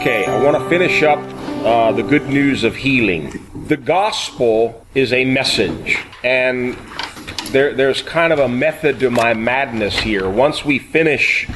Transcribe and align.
Okay, 0.00 0.24
I 0.24 0.42
want 0.42 0.56
to 0.56 0.66
finish 0.70 1.02
up 1.02 1.18
uh, 1.62 1.92
the 1.92 2.02
good 2.02 2.26
news 2.26 2.64
of 2.64 2.74
healing. 2.74 3.46
The 3.66 3.76
gospel 3.76 4.86
is 4.94 5.12
a 5.12 5.26
message, 5.26 5.98
and 6.24 6.72
there, 7.52 7.74
there's 7.74 8.00
kind 8.00 8.32
of 8.32 8.38
a 8.38 8.48
method 8.48 8.98
to 9.00 9.10
my 9.10 9.34
madness 9.34 10.00
here. 10.00 10.26
Once 10.26 10.64
we 10.64 10.78
finish 10.78 11.46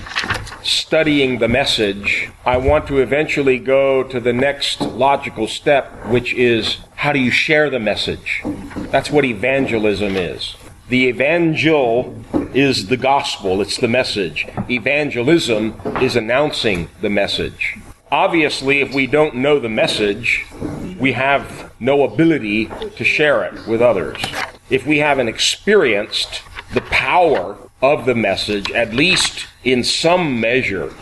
studying 0.63 1.39
the 1.39 1.49
message, 1.49 2.29
I 2.45 2.59
want 2.59 2.87
to 2.89 2.99
eventually 2.99 3.59
go 3.59 4.03
to 4.03 4.21
the 4.21 4.35
next 4.35 4.83
logical 4.83 5.49
step, 5.49 5.91
which 6.09 6.35
is 6.35 6.77
how 6.97 7.15
do 7.15 7.21
you 7.21 7.31
share 7.31 7.71
the 7.71 7.81
message? 7.81 8.43
That's 8.91 9.11
what 9.11 9.25
evangelism 9.25 10.17
is. 10.17 10.55
The 10.91 11.07
evangel 11.07 12.23
is 12.53 12.89
the 12.89 12.99
gospel, 12.99 13.63
it's 13.63 13.79
the 13.79 13.89
message. 13.89 14.47
Evangelism 14.69 15.81
is 16.03 16.15
announcing 16.15 16.91
the 17.01 17.09
message. 17.09 17.79
Obviously, 18.15 18.81
if 18.81 18.95
we 18.95 19.09
don't 19.09 19.35
know 19.35 19.59
the 19.59 19.69
message, 19.69 20.47
we 21.01 21.11
have 21.11 21.73
no 21.81 22.05
ability 22.05 22.67
to 22.67 23.03
share 23.03 23.43
it 23.43 23.67
with 23.67 23.83
others. 23.83 24.25
If 24.71 24.87
we 24.87 24.99
haven't 24.99 25.27
experienced 25.27 26.41
the 26.75 26.83
power 26.83 27.59
of 27.83 28.07
the 28.07 28.15
message, 28.15 28.71
at 28.71 28.95
least 28.95 29.49
in 29.65 29.83
some 29.83 30.41
measure, 30.41 30.95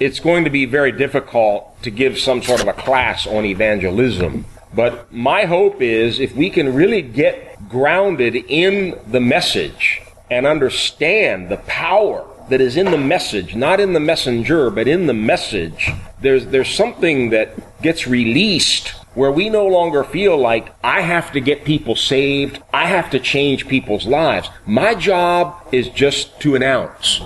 it's 0.00 0.18
going 0.18 0.44
to 0.44 0.50
be 0.50 0.64
very 0.64 0.92
difficult 0.92 1.82
to 1.82 1.90
give 1.90 2.18
some 2.18 2.40
sort 2.40 2.62
of 2.62 2.68
a 2.68 2.72
class 2.72 3.26
on 3.26 3.44
evangelism. 3.44 4.46
But 4.72 5.12
my 5.12 5.44
hope 5.44 5.82
is 5.82 6.20
if 6.20 6.34
we 6.34 6.48
can 6.48 6.74
really 6.74 7.02
get 7.02 7.68
grounded 7.68 8.34
in 8.34 8.98
the 9.06 9.20
message 9.20 10.00
and 10.30 10.46
understand 10.46 11.50
the 11.50 11.58
power 11.58 12.26
that 12.48 12.60
is 12.60 12.76
in 12.76 12.90
the 12.90 12.98
message, 12.98 13.54
not 13.54 13.80
in 13.80 13.92
the 13.92 14.00
messenger, 14.00 14.70
but 14.70 14.86
in 14.86 15.06
the 15.06 15.14
message, 15.14 15.90
there's, 16.20 16.46
there's 16.46 16.74
something 16.74 17.30
that 17.30 17.82
gets 17.82 18.06
released 18.06 18.94
where 19.16 19.32
we 19.32 19.48
no 19.48 19.66
longer 19.66 20.04
feel 20.04 20.36
like 20.36 20.72
I 20.84 21.00
have 21.00 21.32
to 21.32 21.40
get 21.40 21.64
people 21.64 21.96
saved. 21.96 22.62
I 22.72 22.86
have 22.86 23.10
to 23.10 23.18
change 23.18 23.66
people's 23.66 24.06
lives. 24.06 24.50
My 24.66 24.94
job 24.94 25.56
is 25.72 25.88
just 25.88 26.38
to 26.40 26.54
announce. 26.54 27.22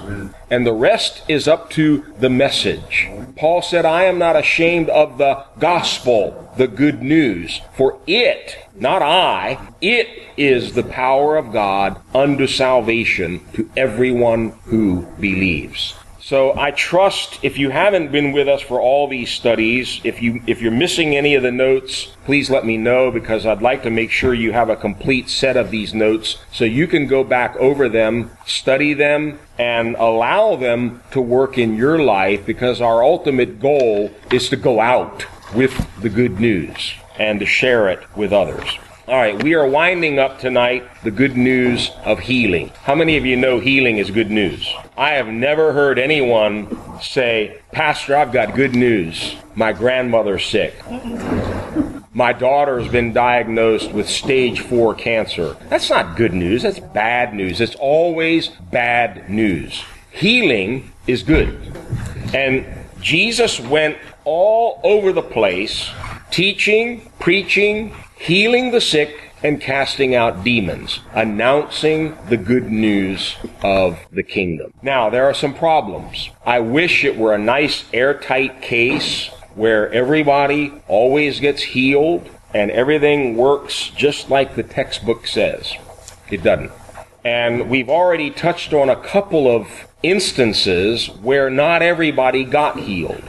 And 0.49 0.65
the 0.65 0.73
rest 0.73 1.23
is 1.29 1.49
up 1.49 1.69
to 1.71 2.05
the 2.19 2.31
message. 2.31 3.09
Paul 3.37 3.61
said, 3.61 3.85
I 3.85 4.05
am 4.05 4.19
not 4.19 4.37
ashamed 4.37 4.89
of 4.89 5.19
the 5.19 5.45
gospel, 5.59 6.53
the 6.57 6.69
good 6.69 7.03
news, 7.03 7.61
for 7.75 7.99
it, 8.07 8.57
not 8.75 9.03
I, 9.03 9.73
it 9.81 10.09
is 10.37 10.75
the 10.75 10.85
power 10.85 11.37
of 11.37 11.53
God 11.53 12.01
unto 12.15 12.47
salvation 12.47 13.41
to 13.55 13.69
everyone 13.77 14.51
who 14.65 15.03
believes. 15.19 15.95
So 16.31 16.57
I 16.57 16.71
trust 16.71 17.41
if 17.43 17.59
you 17.59 17.71
haven't 17.71 18.13
been 18.13 18.31
with 18.31 18.47
us 18.47 18.61
for 18.61 18.81
all 18.81 19.09
these 19.09 19.33
studies, 19.33 20.01
if 20.05 20.23
you 20.23 20.41
if 20.47 20.63
you're 20.63 20.71
missing 20.71 21.17
any 21.17 21.35
of 21.35 21.43
the 21.43 21.51
notes, 21.51 22.15
please 22.25 22.49
let 22.49 22.65
me 22.65 22.77
know 22.77 23.11
because 23.11 23.45
I'd 23.45 23.63
like 23.63 23.83
to 23.83 23.91
make 23.91 24.13
sure 24.13 24.33
you 24.33 24.53
have 24.53 24.71
a 24.71 24.77
complete 24.77 25.29
set 25.29 25.57
of 25.57 25.73
these 25.73 25.93
notes 25.93 26.39
so 26.53 26.65
you 26.65 26.87
can 26.87 27.09
go 27.09 27.25
back 27.25 27.57
over 27.57 27.89
them, 27.89 28.31
study 28.47 28.95
them, 28.95 29.41
and 29.59 29.97
allow 29.97 30.55
them 30.55 31.03
to 31.11 31.21
work 31.21 31.59
in 31.59 31.75
your 31.75 31.99
life 31.99 32.47
because 32.47 32.81
our 32.81 33.03
ultimate 33.03 33.59
goal 33.59 34.13
is 34.31 34.49
to 34.51 34.57
go 34.57 34.79
out 34.79 35.27
with 35.53 35.75
the 36.01 36.09
good 36.09 36.39
news 36.39 36.95
and 37.19 37.41
to 37.41 37.45
share 37.45 37.89
it 37.89 37.99
with 38.17 38.33
others. 38.33 38.79
All 39.11 39.17
right, 39.17 39.43
we 39.43 39.55
are 39.55 39.67
winding 39.67 40.21
up 40.21 40.39
tonight 40.39 40.89
the 41.03 41.11
good 41.11 41.37
news 41.37 41.91
of 42.05 42.21
healing. 42.21 42.71
How 42.85 42.95
many 42.95 43.17
of 43.17 43.27
you 43.27 43.35
know 43.35 43.59
healing 43.59 43.99
is 43.99 44.09
good 44.09 44.31
news? 44.31 44.73
I 44.97 45.15
have 45.15 45.27
never 45.27 45.73
heard 45.73 45.99
anyone 45.99 46.69
say, 47.01 47.61
Pastor, 47.73 48.17
I've 48.17 48.31
got 48.31 48.55
good 48.55 48.77
news. 48.77 49.35
My 49.57 49.73
grandmother's 49.73 50.47
sick. 50.47 50.77
My 52.15 52.33
daughter's 52.33 52.87
been 52.87 53.13
diagnosed 53.13 53.91
with 53.91 54.09
stage 54.09 54.61
four 54.61 54.95
cancer. 54.95 55.57
That's 55.69 55.91
not 55.91 56.17
good 56.17 56.33
news. 56.33 56.63
That's 56.63 56.79
bad 56.79 57.35
news. 57.35 57.61
It's 57.61 57.75
always 57.75 58.51
bad 58.71 59.29
news. 59.29 59.83
Healing 60.13 60.93
is 61.09 61.25
good. 61.25 61.59
And 62.33 62.65
Jesus 63.01 63.59
went 63.59 63.99
all 64.23 64.81
over 64.85 65.13
the 65.13 65.21
place 65.21 65.91
teaching, 66.31 67.11
preaching, 67.19 67.93
healing 68.21 68.71
the 68.71 68.81
sick, 68.81 69.31
and 69.43 69.61
casting 69.61 70.15
out 70.15 70.45
demons, 70.45 71.01
announcing 71.15 72.17
the 72.29 72.37
good 72.37 72.71
news 72.71 73.37
of 73.63 73.99
the 74.13 74.23
kingdom. 74.23 74.73
Now, 74.83 75.09
there 75.09 75.25
are 75.25 75.35
some 75.35 75.55
problems. 75.55 76.31
I 76.45 76.61
wish 76.61 77.05
it 77.05 77.17
were 77.17 77.35
a 77.35 77.39
nice 77.39 77.85
airtight 77.93 78.61
case 78.61 79.29
where 79.55 79.91
everybody 79.93 80.73
always 80.89 81.41
gets 81.41 81.63
healed 81.63 82.29
and 82.53 82.71
everything 82.71 83.37
works 83.37 83.91
just 83.97 84.29
like 84.29 84.55
the 84.55 84.63
textbook 84.63 85.27
says. 85.27 85.73
It 86.31 86.43
doesn't. 86.43 86.73
And 87.25 87.71
we've 87.71 87.89
already 87.89 88.31
touched 88.31 88.73
on 88.73 88.91
a 88.91 88.97
couple 88.97 89.49
of 89.49 89.69
instances 90.03 91.07
where 91.07 91.51
not 91.51 91.83
everybody 91.83 92.45
got 92.45 92.79
healed. 92.79 93.25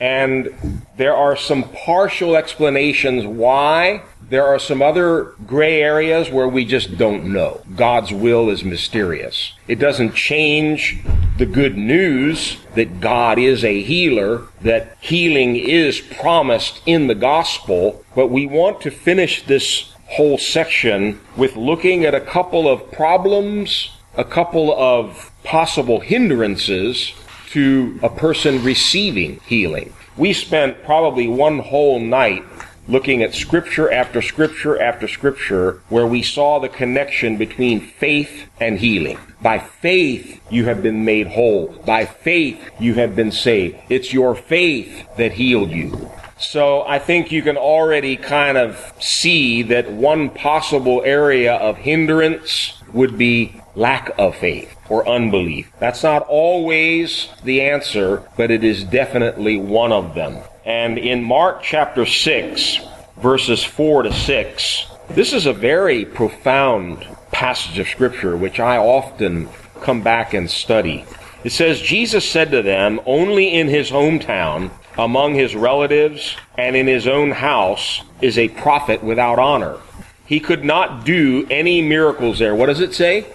And 0.00 0.82
there 0.96 1.14
are 1.14 1.36
some 1.36 1.64
partial 1.70 2.36
explanations 2.36 3.24
why 3.24 4.02
there 4.30 4.46
are 4.46 4.58
some 4.58 4.80
other 4.80 5.34
gray 5.46 5.82
areas 5.82 6.30
where 6.30 6.48
we 6.48 6.64
just 6.64 6.96
don't 6.96 7.32
know. 7.32 7.62
God's 7.76 8.12
will 8.12 8.48
is 8.48 8.64
mysterious. 8.64 9.52
It 9.68 9.78
doesn't 9.78 10.14
change 10.14 11.02
the 11.36 11.46
good 11.46 11.76
news 11.76 12.58
that 12.74 13.00
God 13.00 13.38
is 13.38 13.64
a 13.64 13.82
healer, 13.82 14.48
that 14.62 14.96
healing 15.00 15.56
is 15.56 16.00
promised 16.00 16.80
in 16.86 17.06
the 17.06 17.14
gospel, 17.14 18.04
but 18.14 18.28
we 18.28 18.46
want 18.46 18.80
to 18.82 18.90
finish 18.90 19.44
this 19.44 19.92
whole 20.06 20.38
section 20.38 21.20
with 21.36 21.56
looking 21.56 22.04
at 22.04 22.14
a 22.14 22.20
couple 22.20 22.68
of 22.68 22.92
problems, 22.92 23.90
a 24.16 24.24
couple 24.24 24.72
of 24.72 25.32
possible 25.42 26.00
hindrances 26.00 27.12
to 27.50 27.98
a 28.02 28.08
person 28.08 28.62
receiving 28.62 29.40
healing. 29.46 29.92
We 30.16 30.32
spent 30.32 30.84
probably 30.84 31.26
one 31.26 31.58
whole 31.58 31.98
night 31.98 32.44
looking 32.86 33.22
at 33.22 33.34
scripture 33.34 33.90
after 33.90 34.20
scripture 34.20 34.80
after 34.80 35.08
scripture 35.08 35.82
where 35.88 36.06
we 36.06 36.22
saw 36.22 36.58
the 36.58 36.68
connection 36.68 37.36
between 37.36 37.80
faith 37.80 38.48
and 38.60 38.78
healing. 38.78 39.18
By 39.40 39.58
faith, 39.58 40.40
you 40.50 40.64
have 40.66 40.82
been 40.82 41.04
made 41.04 41.28
whole. 41.28 41.68
By 41.86 42.04
faith, 42.04 42.70
you 42.78 42.94
have 42.94 43.16
been 43.16 43.32
saved. 43.32 43.78
It's 43.88 44.12
your 44.12 44.34
faith 44.34 45.06
that 45.16 45.32
healed 45.32 45.70
you. 45.70 46.10
So 46.38 46.82
I 46.82 46.98
think 46.98 47.30
you 47.30 47.42
can 47.42 47.56
already 47.56 48.16
kind 48.16 48.58
of 48.58 48.92
see 49.00 49.62
that 49.62 49.90
one 49.90 50.30
possible 50.30 51.02
area 51.04 51.54
of 51.54 51.78
hindrance 51.78 52.74
would 52.92 53.16
be 53.16 53.60
lack 53.74 54.10
of 54.18 54.36
faith 54.36 54.74
or 54.88 55.08
unbelief. 55.08 55.70
That's 55.78 56.02
not 56.02 56.26
always 56.28 57.28
the 57.44 57.62
answer, 57.62 58.22
but 58.36 58.50
it 58.50 58.62
is 58.62 58.84
definitely 58.84 59.56
one 59.56 59.92
of 59.92 60.14
them. 60.14 60.38
And 60.64 60.96
in 60.96 61.22
Mark 61.22 61.62
chapter 61.62 62.06
6, 62.06 62.78
verses 63.18 63.62
4 63.62 64.04
to 64.04 64.12
6, 64.12 64.86
this 65.10 65.34
is 65.34 65.44
a 65.44 65.52
very 65.52 66.06
profound 66.06 67.06
passage 67.32 67.78
of 67.78 67.86
Scripture 67.86 68.34
which 68.34 68.58
I 68.58 68.78
often 68.78 69.50
come 69.82 70.02
back 70.02 70.32
and 70.32 70.50
study. 70.50 71.04
It 71.44 71.52
says, 71.52 71.82
Jesus 71.82 72.28
said 72.28 72.50
to 72.52 72.62
them, 72.62 72.98
Only 73.04 73.52
in 73.52 73.68
his 73.68 73.90
hometown, 73.90 74.70
among 74.96 75.34
his 75.34 75.54
relatives, 75.54 76.34
and 76.56 76.74
in 76.74 76.86
his 76.86 77.06
own 77.06 77.32
house 77.32 78.00
is 78.22 78.38
a 78.38 78.48
prophet 78.48 79.04
without 79.04 79.38
honor. 79.38 79.76
He 80.24 80.40
could 80.40 80.64
not 80.64 81.04
do 81.04 81.46
any 81.50 81.82
miracles 81.82 82.38
there. 82.38 82.54
What 82.54 82.66
does 82.66 82.80
it 82.80 82.94
say? 82.94 83.26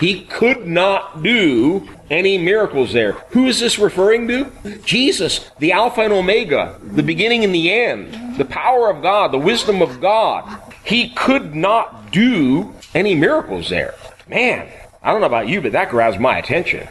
He 0.00 0.22
could 0.22 0.66
not 0.66 1.22
do 1.22 1.88
any 2.10 2.38
miracles 2.38 2.92
there. 2.92 3.12
Who 3.30 3.46
is 3.46 3.60
this 3.60 3.78
referring 3.78 4.28
to? 4.28 4.50
Jesus, 4.84 5.50
the 5.58 5.72
Alpha 5.72 6.02
and 6.02 6.12
Omega, 6.12 6.78
the 6.82 7.02
beginning 7.02 7.44
and 7.44 7.54
the 7.54 7.72
end, 7.72 8.36
the 8.36 8.44
power 8.44 8.90
of 8.90 9.02
God, 9.02 9.32
the 9.32 9.38
wisdom 9.38 9.82
of 9.82 10.00
God. 10.00 10.60
He 10.84 11.10
could 11.10 11.54
not 11.54 12.12
do 12.12 12.74
any 12.94 13.14
miracles 13.14 13.68
there. 13.68 13.94
Man, 14.28 14.68
I 15.02 15.12
don't 15.12 15.20
know 15.20 15.26
about 15.26 15.48
you, 15.48 15.60
but 15.60 15.72
that 15.72 15.90
grabs 15.90 16.18
my 16.18 16.38
attention. 16.38 16.88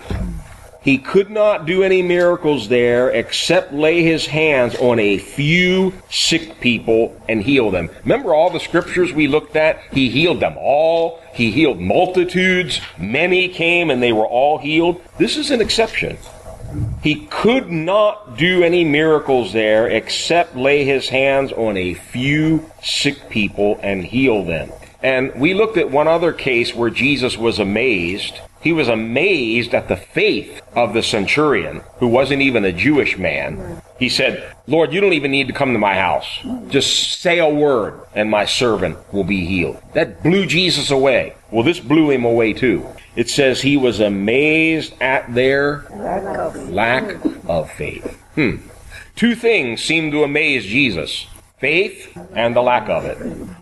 He 0.83 0.97
could 0.97 1.30
not 1.30 1.65
do 1.65 1.81
any 1.81 2.01
miracles 2.01 2.68
there 2.68 3.09
except 3.09 3.74
lay 3.74 4.03
his 4.03 4.25
hands 4.25 4.75
on 4.75 5.00
a 5.00 5.18
few 5.18 5.94
sick 6.09 6.59
people 6.59 7.19
and 7.30 7.41
heal 7.41 7.71
them. 7.71 7.89
Remember 8.03 8.33
all 8.33 8.50
the 8.50 8.59
scriptures 8.59 9.13
we 9.13 9.27
looked 9.27 9.56
at? 9.56 9.80
He 9.91 10.09
healed 10.09 10.41
them 10.41 10.57
all. 10.57 11.21
He 11.33 11.51
healed 11.51 11.80
multitudes. 11.80 12.81
Many 12.97 13.47
came 13.47 13.89
and 13.89 14.03
they 14.03 14.12
were 14.12 14.27
all 14.27 14.57
healed. 14.57 15.01
This 15.18 15.38
is 15.38 15.51
an 15.51 15.62
exception. 15.62 16.18
He 17.01 17.27
could 17.27 17.71
not 17.71 18.38
do 18.38 18.62
any 18.62 18.83
miracles 18.83 19.53
there 19.53 19.88
except 19.88 20.56
lay 20.57 20.83
his 20.83 21.07
hands 21.07 21.53
on 21.53 21.77
a 21.77 21.94
few 21.94 22.69
sick 22.81 23.30
people 23.30 23.80
and 23.81 24.03
heal 24.03 24.44
them. 24.44 24.71
And 25.01 25.33
we 25.35 25.53
looked 25.53 25.77
at 25.77 25.91
one 25.91 26.07
other 26.07 26.33
case 26.33 26.74
where 26.74 26.89
Jesus 26.89 27.38
was 27.38 27.59
amazed 27.59 28.39
He 28.63 28.71
was 28.71 28.88
amazed 28.88 29.75
at 29.75 29.89
the 29.89 29.98
faith 29.98 30.62
of 30.74 30.94
the 30.94 31.04
centurion, 31.04 31.81
who 31.98 32.07
wasn't 32.07 32.42
even 32.42 32.63
a 32.63 32.71
Jewish 32.71 33.18
man. 33.18 33.81
He 34.00 34.07
said, 34.07 34.56
Lord, 34.68 34.94
you 34.94 35.01
don't 35.01 35.12
even 35.13 35.31
need 35.31 35.48
to 35.48 35.54
come 35.54 35.74
to 35.74 35.80
my 35.80 35.95
house. 35.95 36.39
Just 36.69 37.21
say 37.21 37.39
a 37.39 37.50
word 37.50 38.00
and 38.15 38.31
my 38.31 38.45
servant 38.45 38.98
will 39.13 39.25
be 39.25 39.45
healed. 39.45 39.81
That 39.94 40.24
blew 40.24 40.45
Jesus 40.45 40.92
away. 40.92 41.36
Well, 41.51 41.63
this 41.63 41.81
blew 41.81 42.10
him 42.10 42.24
away 42.24 42.54
too. 42.54 42.88
It 43.18 43.30
says 43.30 43.62
he 43.62 43.75
was 43.75 44.00
amazed 44.00 44.94
at 45.01 45.33
their 45.33 45.86
lack 46.69 47.18
of 47.48 47.69
faith. 47.69 48.18
Hmm. 48.36 48.56
Two 49.18 49.36
things 49.36 49.83
seem 49.83 50.09
to 50.12 50.24
amaze 50.24 50.66
Jesus 50.66 51.27
faith 51.63 52.18
and 52.36 52.54
the 52.54 52.62
lack 52.62 52.89
of 52.89 53.06
it. 53.06 53.15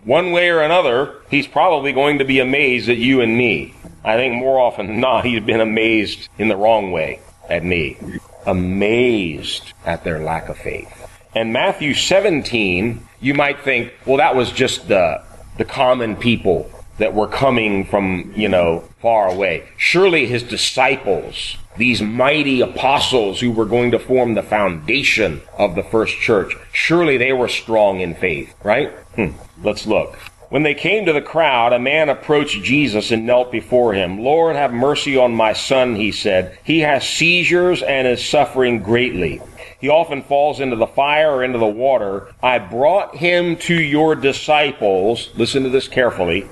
One 0.04 0.32
way 0.32 0.50
or 0.50 0.60
another, 0.60 1.22
he's 1.30 1.46
probably 1.46 1.92
going 1.92 2.18
to 2.18 2.24
be 2.24 2.40
amazed 2.40 2.88
at 2.88 2.96
you 2.96 3.20
and 3.20 3.38
me. 3.38 3.74
I 4.02 4.16
think 4.16 4.34
more 4.34 4.58
often 4.58 4.88
than 4.88 4.98
not, 4.98 5.24
he's 5.24 5.40
been 5.40 5.60
amazed 5.60 6.28
in 6.36 6.48
the 6.48 6.56
wrong 6.56 6.90
way 6.90 7.20
at 7.48 7.64
me. 7.64 7.96
Amazed 8.44 9.72
at 9.86 10.02
their 10.02 10.18
lack 10.18 10.48
of 10.48 10.58
faith. 10.58 10.90
And 11.36 11.52
Matthew 11.52 11.94
17, 11.94 13.06
you 13.20 13.34
might 13.34 13.60
think, 13.60 13.92
well, 14.04 14.16
that 14.16 14.34
was 14.34 14.50
just 14.50 14.88
the, 14.88 15.22
the 15.56 15.64
common 15.64 16.16
people 16.16 16.68
that 16.98 17.14
were 17.14 17.26
coming 17.26 17.84
from, 17.84 18.32
you 18.36 18.48
know, 18.48 18.84
far 19.00 19.28
away. 19.28 19.68
Surely 19.76 20.26
his 20.26 20.42
disciples, 20.42 21.56
these 21.76 22.02
mighty 22.02 22.60
apostles 22.60 23.40
who 23.40 23.50
were 23.50 23.64
going 23.64 23.90
to 23.90 23.98
form 23.98 24.34
the 24.34 24.42
foundation 24.42 25.40
of 25.58 25.74
the 25.74 25.82
first 25.82 26.16
church, 26.18 26.54
surely 26.72 27.16
they 27.16 27.32
were 27.32 27.48
strong 27.48 28.00
in 28.00 28.14
faith, 28.14 28.54
right? 28.62 28.90
Hmm. 29.16 29.30
Let's 29.62 29.86
look. 29.86 30.18
When 30.52 30.64
they 30.64 30.74
came 30.74 31.06
to 31.06 31.14
the 31.14 31.22
crowd, 31.22 31.72
a 31.72 31.78
man 31.78 32.10
approached 32.10 32.62
Jesus 32.62 33.10
and 33.10 33.24
knelt 33.24 33.50
before 33.50 33.94
him. 33.94 34.20
Lord, 34.20 34.54
have 34.54 34.70
mercy 34.70 35.16
on 35.16 35.34
my 35.34 35.54
son, 35.54 35.96
he 35.96 36.12
said. 36.12 36.58
He 36.62 36.80
has 36.80 37.08
seizures 37.08 37.80
and 37.80 38.06
is 38.06 38.28
suffering 38.28 38.82
greatly. 38.82 39.40
He 39.80 39.88
often 39.88 40.22
falls 40.22 40.60
into 40.60 40.76
the 40.76 40.86
fire 40.86 41.36
or 41.36 41.42
into 41.42 41.58
the 41.58 41.64
water. 41.64 42.28
I 42.42 42.58
brought 42.58 43.16
him 43.16 43.56
to 43.60 43.74
your 43.74 44.14
disciples. 44.14 45.30
Listen 45.36 45.62
to 45.62 45.70
this 45.70 45.88
carefully. 45.88 46.46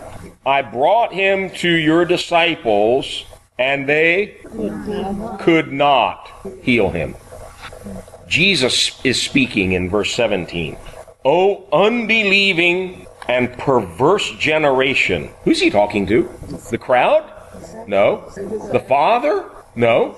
I 0.51 0.63
brought 0.63 1.13
him 1.13 1.51
to 1.63 1.71
your 1.71 2.05
disciples, 2.05 3.25
and 3.57 3.89
they 3.89 4.39
could 5.39 5.73
not 5.73 6.29
heal 6.61 6.91
him. 6.91 7.15
Jesus 8.27 9.01
is 9.05 9.23
speaking 9.23 9.71
in 9.73 9.89
verse 9.89 10.13
17. 10.13 10.77
O 11.25 11.69
unbelieving 11.73 13.07
and 13.29 13.53
perverse 13.59 14.29
generation. 14.39 15.31
Who's 15.45 15.61
he 15.61 15.71
talking 15.71 16.05
to? 16.09 16.29
The 16.73 16.79
crowd? 16.79 17.31
No. 17.87 18.29
The 18.73 18.85
Father? 18.89 19.49
No. 19.77 20.17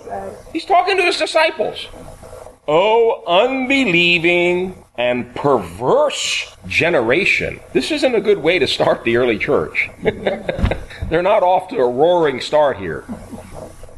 He's 0.55 0.65
talking 0.65 0.97
to 0.97 1.03
his 1.03 1.19
disciples. 1.19 1.89
O 2.69 3.25
unbelieving 3.27 4.85
and 4.97 5.35
perverse 5.35 6.55
generation. 6.67 7.59
This 7.73 7.91
isn't 7.91 8.15
a 8.15 8.21
good 8.21 8.39
way 8.39 8.59
to 8.59 8.69
start 8.69 9.05
the 9.05 9.17
early 9.17 9.39
church. 9.39 9.91
They're 10.03 11.23
not 11.23 11.43
off 11.43 11.69
to 11.69 11.77
a 11.79 11.89
roaring 11.89 12.41
start 12.41 12.77
here. 12.77 13.05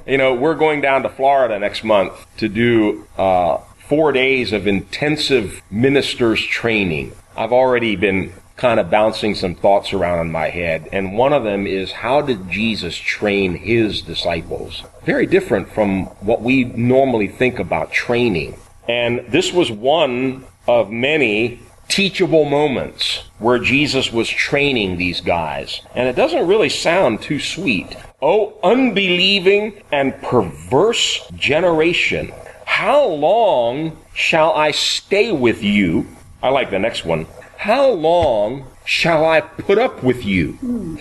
You 0.07 0.19
know, 0.19 0.35
we're 0.35 0.55
going 0.55 0.81
down 0.81 1.03
to 1.03 1.09
Florida 1.09 1.59
next 1.59 1.85
month 1.85 2.13
to 2.39 2.49
do 2.49 3.07
uh, 3.19 3.59
four 3.89 4.13
days 4.13 4.53
of 4.53 4.67
intensive 4.67 5.63
ministers 5.71 6.43
training. 6.43 7.13
I've 7.37 7.53
already 7.53 7.97
been 7.97 8.33
kind 8.57 8.79
of 8.79 8.91
bouncing 8.91 9.35
some 9.35 9.55
thoughts 9.55 9.93
around 9.93 10.21
in 10.21 10.33
my 10.33 10.49
head. 10.49 10.89
And 10.93 11.17
one 11.17 11.33
of 11.33 11.45
them 11.45 11.67
is 11.67 11.91
how 11.91 12.21
did 12.21 12.51
Jesus 12.51 12.97
train 12.97 13.55
his 13.55 14.01
disciples? 14.01 14.85
Very 15.05 15.27
different 15.27 15.69
from 15.69 16.07
what 16.21 16.43
we 16.43 16.65
normally 16.65 17.29
think 17.29 17.59
about 17.59 17.93
training. 17.93 18.57
And 18.89 19.25
this 19.29 19.53
was 19.53 19.71
one 19.71 20.45
of 20.69 20.91
many 20.91 21.61
teachable 21.89 22.45
moments 22.45 23.25
where 23.39 23.59
Jesus 23.59 24.13
was 24.13 24.29
training 24.29 24.97
these 24.97 25.21
guys. 25.21 25.81
And 25.95 26.09
it 26.09 26.17
doesn't 26.17 26.47
really 26.47 26.69
sound 26.69 27.23
too 27.23 27.41
sweet. 27.41 27.97
Oh, 28.23 28.59
unbelieving 28.63 29.83
and 29.93 30.15
perverse 30.23 31.27
generation. 31.37 32.33
How 32.65 33.07
long 33.07 33.99
shall 34.15 34.53
I 34.55 34.71
stay 34.71 35.33
with 35.33 35.63
you? 35.63 36.07
I 36.43 36.49
like 36.49 36.71
the 36.71 36.79
next 36.79 37.05
one. 37.05 37.27
How 37.59 37.91
long 37.91 38.67
shall 38.85 39.25
I 39.25 39.41
put 39.41 39.79
up 39.79 40.03
with 40.03 40.25
you? 40.25 40.53
Hmm. 40.55 40.97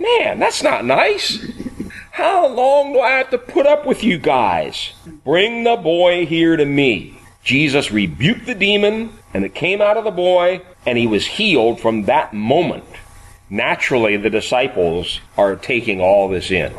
Man, 0.00 0.38
that's 0.38 0.62
not 0.62 0.84
nice. 0.84 1.44
How 2.12 2.48
long 2.48 2.92
do 2.92 3.00
I 3.00 3.10
have 3.10 3.30
to 3.30 3.38
put 3.38 3.66
up 3.66 3.86
with 3.86 4.02
you 4.02 4.18
guys? 4.18 4.92
Bring 5.24 5.64
the 5.64 5.76
boy 5.76 6.26
here 6.26 6.56
to 6.56 6.64
me. 6.64 7.20
Jesus 7.44 7.92
rebuked 7.92 8.46
the 8.46 8.54
demon, 8.54 9.12
and 9.32 9.44
it 9.44 9.54
came 9.54 9.80
out 9.80 9.96
of 9.96 10.04
the 10.04 10.10
boy, 10.10 10.62
and 10.84 10.98
he 10.98 11.06
was 11.06 11.26
healed 11.26 11.80
from 11.80 12.04
that 12.04 12.34
moment. 12.34 12.84
Naturally, 13.50 14.16
the 14.16 14.30
disciples 14.30 15.20
are 15.36 15.56
taking 15.56 16.00
all 16.00 16.28
this 16.28 16.50
in. 16.50 16.74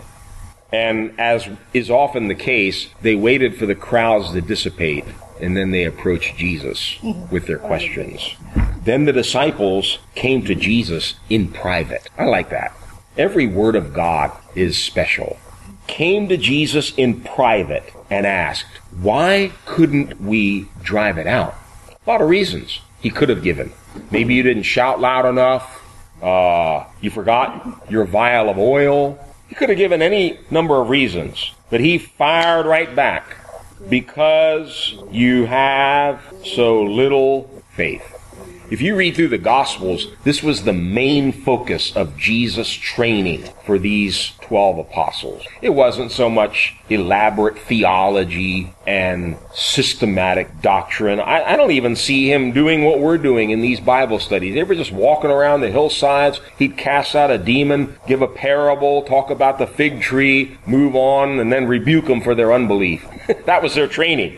And 0.72 1.20
as 1.20 1.50
is 1.74 1.90
often 1.90 2.28
the 2.28 2.36
case, 2.36 2.90
they 3.02 3.16
waited 3.16 3.56
for 3.58 3.66
the 3.66 3.76
crowds 3.76 4.32
to 4.34 4.42
dissipate 4.42 5.06
and 5.42 5.56
then 5.56 5.72
they 5.72 5.86
approached 5.86 6.38
Jesus 6.38 6.98
with 7.32 7.48
their 7.48 7.58
questions. 7.58 8.36
Then 8.84 9.06
the 9.06 9.14
disciples 9.14 10.00
came 10.16 10.44
to 10.46 10.56
Jesus 10.56 11.16
in 11.30 11.50
private. 11.50 12.10
I 12.18 12.26
like 12.26 12.50
that. 12.50 12.76
Every 13.18 13.48
word 13.48 13.76
of 13.76 13.94
God 13.94 14.32
is 14.56 14.78
special. 14.78 15.38
Came 15.88 16.30
to 16.30 16.38
Jesus 16.38 16.94
in 16.96 17.22
private 17.22 17.94
and 18.10 18.26
asked, 18.26 18.78
why 19.02 19.52
couldn't 19.66 20.22
we 20.22 20.68
drive 20.82 21.18
it 21.18 21.28
out? 21.28 21.56
A 22.06 22.10
lot 22.10 22.22
of 22.22 22.30
reasons 22.30 22.80
he 23.02 23.10
could 23.10 23.30
have 23.30 23.44
given. 23.44 23.72
Maybe 24.12 24.36
you 24.36 24.44
didn't 24.44 24.64
shout 24.64 25.00
loud 25.00 25.26
enough. 25.26 25.76
Uh, 26.22 26.86
you 27.02 27.10
forgot 27.10 27.90
your 27.90 28.06
vial 28.06 28.50
of 28.50 28.58
oil. 28.58 29.20
He 29.48 29.56
could 29.56 29.70
have 29.70 29.78
given 29.78 30.02
any 30.02 30.40
number 30.52 30.80
of 30.80 30.90
reasons, 30.90 31.54
but 31.70 31.80
he 31.80 31.98
fired 31.98 32.66
right 32.66 32.96
back 32.96 33.36
because 33.88 34.96
you 35.12 35.46
have 35.46 36.22
so 36.44 36.84
little 36.84 37.64
faith. 37.76 38.19
If 38.72 38.82
you 38.82 38.96
read 38.96 39.16
through 39.16 39.30
the 39.30 39.40
Gospels, 39.40 40.08
this 40.24 40.44
was 40.44 40.64
the 40.64 40.74
main 40.74 41.32
focus 41.32 41.96
of 41.96 42.16
Jesus' 42.18 42.70
training 42.70 43.50
for 43.66 43.80
these 43.80 44.34
12 44.42 44.78
apostles. 44.78 45.44
It 45.64 45.72
wasn't 45.72 46.12
so 46.12 46.30
much 46.30 46.76
elaborate 46.88 47.58
theology 47.58 48.72
and 48.86 49.38
systematic 49.56 50.62
doctrine. 50.62 51.20
I, 51.20 51.54
I, 51.54 51.56
don't 51.56 51.72
even 51.72 51.96
see 51.96 52.32
him 52.32 52.52
doing 52.52 52.84
what 52.84 53.00
we're 53.00 53.18
doing 53.18 53.50
in 53.50 53.62
these 53.62 53.80
Bible 53.80 54.20
studies. 54.20 54.54
They 54.54 54.64
were 54.64 54.76
just 54.76 54.92
walking 54.92 55.32
around 55.32 55.62
the 55.62 55.72
hillsides. 55.72 56.40
He'd 56.60 56.78
cast 56.78 57.16
out 57.16 57.32
a 57.32 57.40
demon, 57.40 57.98
give 58.08 58.22
a 58.22 58.28
parable, 58.28 59.02
talk 59.02 59.32
about 59.32 59.58
the 59.58 59.68
fig 59.68 60.02
tree, 60.02 60.58
move 60.68 60.96
on, 60.96 61.40
and 61.40 61.52
then 61.52 61.68
rebuke 61.68 62.06
them 62.06 62.22
for 62.22 62.36
their 62.36 62.54
unbelief. 62.54 63.04
that 63.46 63.64
was 63.64 63.74
their 63.74 63.88
training. 63.88 64.38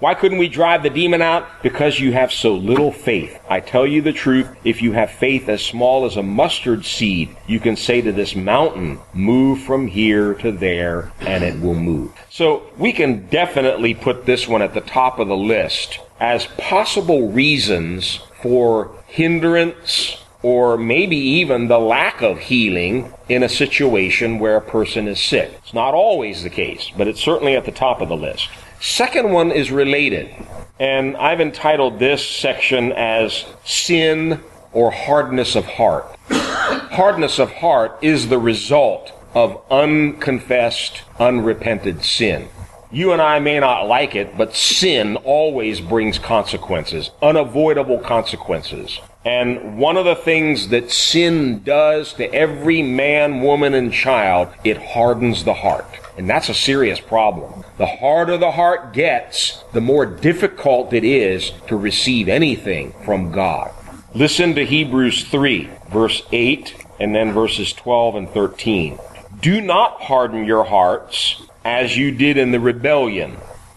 Why 0.00 0.14
couldn't 0.14 0.38
we 0.38 0.48
drive 0.48 0.84
the 0.84 0.90
demon 0.90 1.22
out? 1.22 1.48
Because 1.60 1.98
you 1.98 2.12
have 2.12 2.32
so 2.32 2.54
little 2.54 2.92
faith. 2.92 3.36
I 3.50 3.58
tell 3.58 3.84
you 3.84 4.00
the 4.00 4.12
truth, 4.12 4.48
if 4.62 4.80
you 4.80 4.92
have 4.92 5.10
faith 5.10 5.48
as 5.48 5.60
small 5.64 6.04
as 6.04 6.16
a 6.16 6.22
mustard 6.22 6.84
seed, 6.84 7.36
you 7.48 7.58
can 7.58 7.74
say 7.74 8.00
to 8.02 8.12
this 8.12 8.36
mountain, 8.36 9.00
move 9.12 9.60
from 9.62 9.88
here 9.88 10.34
to 10.34 10.52
there, 10.52 11.10
and 11.18 11.42
it 11.42 11.60
will 11.60 11.74
move. 11.74 12.12
So 12.30 12.62
we 12.76 12.92
can 12.92 13.26
definitely 13.26 13.94
put 13.94 14.24
this 14.24 14.46
one 14.46 14.62
at 14.62 14.72
the 14.72 14.82
top 14.82 15.18
of 15.18 15.26
the 15.26 15.36
list 15.36 15.98
as 16.20 16.46
possible 16.58 17.32
reasons 17.32 18.20
for 18.40 18.92
hindrance 19.08 20.16
or 20.42 20.78
maybe 20.78 21.16
even 21.16 21.66
the 21.66 21.80
lack 21.80 22.22
of 22.22 22.38
healing 22.38 23.12
in 23.28 23.42
a 23.42 23.48
situation 23.48 24.38
where 24.38 24.56
a 24.56 24.60
person 24.60 25.08
is 25.08 25.18
sick. 25.18 25.50
It's 25.64 25.74
not 25.74 25.94
always 25.94 26.44
the 26.44 26.50
case, 26.50 26.92
but 26.96 27.08
it's 27.08 27.20
certainly 27.20 27.56
at 27.56 27.64
the 27.64 27.72
top 27.72 28.00
of 28.00 28.08
the 28.08 28.16
list. 28.16 28.48
Second 28.80 29.32
one 29.32 29.50
is 29.50 29.70
related. 29.70 30.30
And 30.78 31.16
I've 31.16 31.40
entitled 31.40 31.98
this 31.98 32.26
section 32.26 32.92
as 32.92 33.44
Sin 33.64 34.40
or 34.72 34.92
Hardness 34.92 35.56
of 35.56 35.64
Heart. 35.66 36.16
hardness 36.30 37.38
of 37.38 37.52
heart 37.52 37.98
is 38.02 38.28
the 38.28 38.38
result 38.38 39.12
of 39.34 39.60
unconfessed, 39.70 41.02
unrepented 41.18 42.04
sin. 42.04 42.48
You 42.90 43.12
and 43.12 43.20
I 43.20 43.38
may 43.38 43.60
not 43.60 43.86
like 43.86 44.14
it, 44.14 44.38
but 44.38 44.54
sin 44.54 45.16
always 45.16 45.80
brings 45.80 46.18
consequences, 46.18 47.10
unavoidable 47.20 47.98
consequences. 47.98 49.00
And 49.24 49.78
one 49.78 49.96
of 49.96 50.06
the 50.06 50.16
things 50.16 50.68
that 50.68 50.90
sin 50.90 51.62
does 51.62 52.14
to 52.14 52.32
every 52.32 52.82
man, 52.82 53.42
woman, 53.42 53.74
and 53.74 53.92
child, 53.92 54.48
it 54.64 54.78
hardens 54.78 55.44
the 55.44 55.54
heart. 55.54 55.97
And 56.18 56.28
that's 56.28 56.48
a 56.48 56.54
serious 56.54 56.98
problem. 56.98 57.62
The 57.76 57.86
harder 57.86 58.36
the 58.36 58.50
heart 58.50 58.92
gets, 58.92 59.62
the 59.72 59.80
more 59.80 60.04
difficult 60.04 60.92
it 60.92 61.04
is 61.04 61.52
to 61.68 61.76
receive 61.76 62.28
anything 62.28 62.92
from 63.04 63.30
God. 63.30 63.70
Listen 64.16 64.56
to 64.56 64.66
Hebrews 64.66 65.22
3, 65.24 65.70
verse 65.92 66.22
8, 66.32 66.74
and 66.98 67.14
then 67.14 67.32
verses 67.32 67.72
12 67.72 68.16
and 68.16 68.30
13. 68.30 68.98
Do 69.40 69.60
not 69.60 70.02
harden 70.02 70.44
your 70.44 70.64
hearts 70.64 71.40
as 71.64 71.96
you 71.96 72.10
did 72.10 72.36
in 72.36 72.50
the 72.50 72.58
rebellion. 72.58 73.36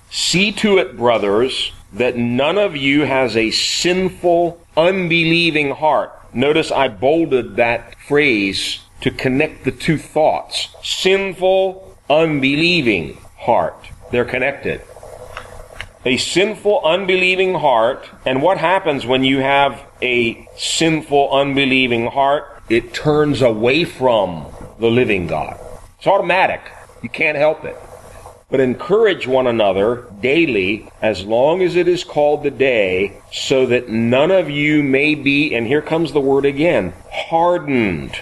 See 0.09 0.51
to 0.53 0.79
it, 0.79 0.97
brothers, 0.97 1.71
that 1.93 2.17
none 2.17 2.57
of 2.57 2.75
you 2.75 3.01
has 3.05 3.37
a 3.37 3.51
sinful, 3.51 4.59
unbelieving 4.75 5.75
heart. 5.75 6.11
Notice 6.33 6.71
I 6.71 6.87
bolded 6.87 7.57
that 7.57 7.93
phrase 7.99 8.79
to 9.01 9.11
connect 9.11 9.63
the 9.63 9.71
two 9.71 9.99
thoughts. 9.99 10.69
Sinful, 10.81 11.90
unbelieving 12.11 13.17
heart. 13.37 13.87
They're 14.11 14.25
connected. 14.25 14.81
A 16.03 16.17
sinful, 16.17 16.81
unbelieving 16.83 17.53
heart. 17.53 18.09
And 18.25 18.41
what 18.41 18.57
happens 18.57 19.05
when 19.05 19.23
you 19.23 19.39
have 19.39 19.81
a 20.01 20.45
sinful, 20.57 21.31
unbelieving 21.31 22.07
heart? 22.07 22.61
It 22.69 22.93
turns 22.93 23.41
away 23.41 23.85
from 23.85 24.47
the 24.79 24.89
living 24.89 25.27
God. 25.27 25.57
It's 25.97 26.07
automatic. 26.07 26.61
You 27.01 27.09
can't 27.09 27.37
help 27.37 27.63
it. 27.63 27.77
But 28.49 28.59
encourage 28.59 29.27
one 29.27 29.47
another 29.47 30.07
daily 30.19 30.89
as 31.01 31.23
long 31.23 31.61
as 31.61 31.77
it 31.77 31.87
is 31.87 32.03
called 32.03 32.43
the 32.43 32.51
day, 32.51 33.21
so 33.31 33.65
that 33.67 33.87
none 33.87 34.31
of 34.31 34.49
you 34.49 34.83
may 34.83 35.15
be, 35.15 35.55
and 35.55 35.65
here 35.65 35.81
comes 35.81 36.11
the 36.11 36.19
word 36.19 36.43
again, 36.43 36.93
hardened. 37.09 38.15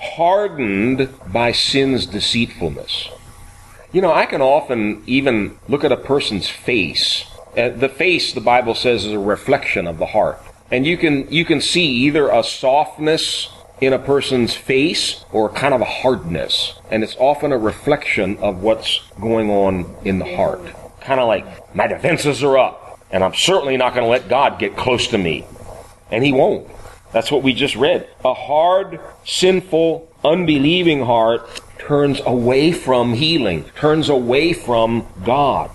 Hardened 0.00 1.08
by 1.32 1.52
sin's 1.52 2.06
deceitfulness. 2.06 3.10
You 3.90 4.02
know, 4.02 4.12
I 4.12 4.26
can 4.26 4.42
often 4.42 5.02
even 5.06 5.58
look 5.66 5.82
at 5.82 5.92
a 5.92 5.96
person's 5.96 6.48
face. 6.48 7.24
Uh, 7.56 7.70
the 7.70 7.88
face, 7.88 8.34
the 8.34 8.40
Bible 8.40 8.74
says, 8.74 9.06
is 9.06 9.12
a 9.12 9.18
reflection 9.18 9.86
of 9.86 9.96
the 9.98 10.06
heart. 10.06 10.38
And 10.70 10.86
you 10.86 10.98
can, 10.98 11.30
you 11.32 11.46
can 11.46 11.62
see 11.62 11.86
either 11.86 12.28
a 12.28 12.44
softness 12.44 13.48
in 13.80 13.94
a 13.94 13.98
person's 13.98 14.54
face 14.54 15.24
or 15.32 15.48
kind 15.48 15.72
of 15.72 15.80
a 15.80 15.86
hardness. 15.86 16.78
And 16.90 17.02
it's 17.02 17.16
often 17.16 17.50
a 17.50 17.58
reflection 17.58 18.36
of 18.38 18.62
what's 18.62 19.00
going 19.18 19.48
on 19.48 19.96
in 20.04 20.18
the 20.18 20.36
heart. 20.36 20.60
Kind 21.00 21.20
of 21.20 21.26
like, 21.26 21.74
my 21.74 21.86
defenses 21.86 22.42
are 22.42 22.58
up, 22.58 23.00
and 23.10 23.24
I'm 23.24 23.34
certainly 23.34 23.78
not 23.78 23.94
going 23.94 24.04
to 24.04 24.10
let 24.10 24.28
God 24.28 24.58
get 24.58 24.76
close 24.76 25.08
to 25.08 25.18
me. 25.18 25.46
And 26.10 26.22
He 26.22 26.32
won't. 26.32 26.68
That's 27.12 27.30
what 27.30 27.42
we 27.42 27.54
just 27.54 27.74
read. 27.76 28.06
A 28.22 28.34
hard, 28.34 29.00
sinful, 29.24 30.12
unbelieving 30.22 31.06
heart 31.06 31.48
turns 31.78 32.20
away 32.26 32.72
from 32.72 33.14
healing, 33.14 33.64
turns 33.76 34.08
away 34.08 34.52
from 34.52 35.06
God. 35.24 35.70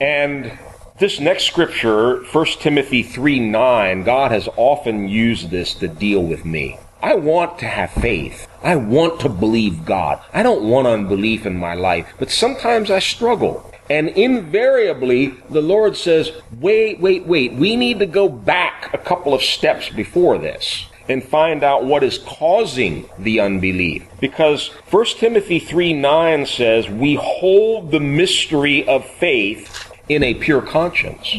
And 0.00 0.58
this 0.98 1.20
next 1.20 1.44
scripture, 1.44 2.24
1 2.24 2.46
Timothy 2.60 3.02
3 3.02 3.38
9, 3.40 4.02
God 4.04 4.30
has 4.30 4.48
often 4.56 5.08
used 5.08 5.50
this 5.50 5.74
to 5.74 5.88
deal 5.88 6.22
with 6.22 6.44
me. 6.44 6.78
I 7.00 7.14
want 7.14 7.60
to 7.60 7.66
have 7.66 7.92
faith. 7.92 8.48
I 8.62 8.74
want 8.74 9.20
to 9.20 9.28
believe 9.28 9.84
God. 9.84 10.20
I 10.32 10.42
don't 10.42 10.64
want 10.64 10.88
unbelief 10.88 11.46
in 11.46 11.56
my 11.56 11.74
life, 11.74 12.12
but 12.18 12.30
sometimes 12.30 12.90
I 12.90 12.98
struggle. 12.98 13.72
And 13.88 14.08
invariably, 14.08 15.28
the 15.48 15.62
Lord 15.62 15.96
says, 15.96 16.32
wait, 16.60 17.00
wait, 17.00 17.24
wait. 17.26 17.54
We 17.54 17.76
need 17.76 18.00
to 18.00 18.06
go 18.06 18.28
back 18.28 18.92
a 18.92 18.98
couple 18.98 19.32
of 19.32 19.42
steps 19.42 19.88
before 19.88 20.38
this 20.38 20.86
and 21.08 21.24
find 21.24 21.64
out 21.64 21.84
what 21.84 22.04
is 22.04 22.18
causing 22.18 23.08
the 23.18 23.40
unbelief. 23.40 24.06
Because 24.20 24.68
1 24.90 25.06
Timothy 25.18 25.58
3 25.58 25.94
9 25.94 26.46
says, 26.46 26.88
we 26.88 27.14
hold 27.14 27.90
the 27.90 28.00
mystery 28.00 28.86
of 28.86 29.04
faith 29.04 29.92
in 30.08 30.22
a 30.22 30.34
pure 30.34 30.62
conscience. 30.62 31.36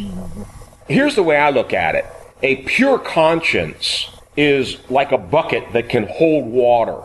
Here's 0.88 1.16
the 1.16 1.24
way 1.24 1.38
I 1.38 1.50
look 1.50 1.74
at 1.74 1.96
it. 1.96 2.06
A 2.42 2.58
pure 2.64 2.98
conscience 2.98 4.10
is 4.36 4.78
like 4.90 5.12
a 5.12 5.18
bucket 5.18 5.74
that 5.74 5.90
can 5.90 6.08
hold 6.08 6.46
water. 6.46 7.02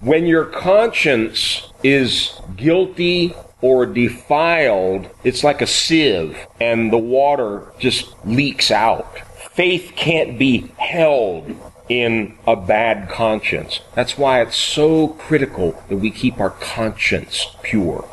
When 0.00 0.26
your 0.26 0.46
conscience 0.46 1.70
is 1.82 2.40
guilty 2.56 3.34
or 3.60 3.84
defiled, 3.84 5.10
it's 5.24 5.44
like 5.44 5.60
a 5.60 5.66
sieve 5.66 6.38
and 6.60 6.92
the 6.92 6.98
water 6.98 7.72
just 7.78 8.14
leaks 8.24 8.70
out. 8.70 9.18
Faith 9.52 9.92
can't 9.96 10.38
be 10.38 10.72
held 10.78 11.54
in 11.90 12.38
a 12.46 12.54
bad 12.54 13.10
conscience. 13.10 13.80
That's 13.94 14.16
why 14.16 14.40
it's 14.40 14.56
so 14.56 15.08
critical 15.08 15.82
that 15.88 15.96
we 15.96 16.10
keep 16.10 16.40
our 16.40 16.50
conscience 16.50 17.48
pure. 17.62 18.08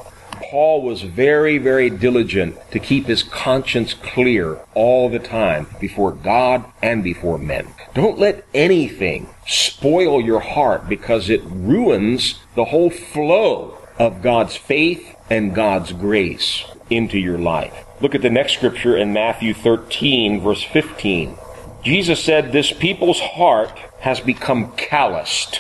Paul 0.49 0.81
was 0.81 1.03
very, 1.03 1.57
very 1.57 1.89
diligent 1.89 2.57
to 2.71 2.79
keep 2.79 3.05
his 3.05 3.21
conscience 3.21 3.93
clear 3.93 4.59
all 4.73 5.09
the 5.09 5.19
time 5.19 5.67
before 5.79 6.11
God 6.11 6.65
and 6.81 7.03
before 7.03 7.37
men. 7.37 7.67
Don't 7.93 8.17
let 8.17 8.45
anything 8.53 9.29
spoil 9.45 10.21
your 10.21 10.39
heart 10.39 10.89
because 10.89 11.29
it 11.29 11.41
ruins 11.43 12.39
the 12.55 12.65
whole 12.65 12.89
flow 12.89 13.77
of 13.99 14.21
God's 14.21 14.55
faith 14.55 15.15
and 15.29 15.53
God's 15.53 15.91
grace 15.91 16.63
into 16.89 17.19
your 17.19 17.37
life. 17.37 17.85
Look 17.99 18.15
at 18.15 18.21
the 18.21 18.29
next 18.29 18.53
scripture 18.53 18.95
in 18.95 19.13
Matthew 19.13 19.53
13, 19.53 20.39
verse 20.39 20.63
15. 20.63 21.37
Jesus 21.83 22.23
said, 22.23 22.51
This 22.51 22.71
people's 22.71 23.19
heart 23.19 23.69
has 23.99 24.19
become 24.19 24.71
calloused. 24.73 25.57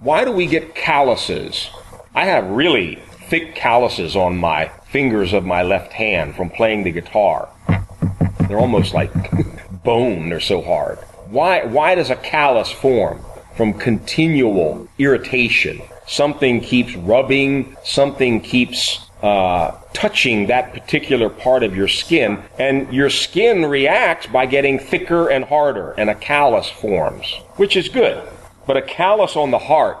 Why 0.00 0.24
do 0.24 0.32
we 0.32 0.46
get 0.46 0.74
calluses? 0.74 1.70
I 2.14 2.24
have 2.24 2.44
really 2.46 2.96
thick 3.28 3.54
calluses 3.54 4.16
on 4.16 4.36
my 4.36 4.68
fingers 4.88 5.32
of 5.32 5.44
my 5.44 5.62
left 5.62 5.92
hand 5.92 6.34
from 6.34 6.50
playing 6.50 6.82
the 6.84 6.90
guitar. 6.90 7.48
They're 8.48 8.58
almost 8.58 8.94
like 8.94 9.12
bone, 9.84 10.28
they're 10.28 10.40
so 10.40 10.62
hard. 10.62 10.98
Why, 11.28 11.64
why 11.64 11.94
does 11.94 12.10
a 12.10 12.16
callus 12.16 12.70
form? 12.70 13.24
From 13.56 13.74
continual 13.74 14.88
irritation. 14.98 15.82
Something 16.06 16.60
keeps 16.60 16.96
rubbing, 16.96 17.76
something 17.84 18.40
keeps 18.40 19.06
uh, 19.22 19.79
touching 19.92 20.46
that 20.46 20.72
particular 20.72 21.28
part 21.28 21.62
of 21.62 21.76
your 21.76 21.88
skin, 21.88 22.42
and 22.58 22.92
your 22.92 23.10
skin 23.10 23.66
reacts 23.66 24.26
by 24.26 24.46
getting 24.46 24.78
thicker 24.78 25.28
and 25.28 25.44
harder, 25.44 25.92
and 25.92 26.10
a 26.10 26.14
callus 26.14 26.68
forms, 26.68 27.26
which 27.56 27.76
is 27.76 27.88
good. 27.88 28.26
But 28.66 28.76
a 28.76 28.82
callus 28.82 29.36
on 29.36 29.50
the 29.50 29.58
heart 29.58 30.00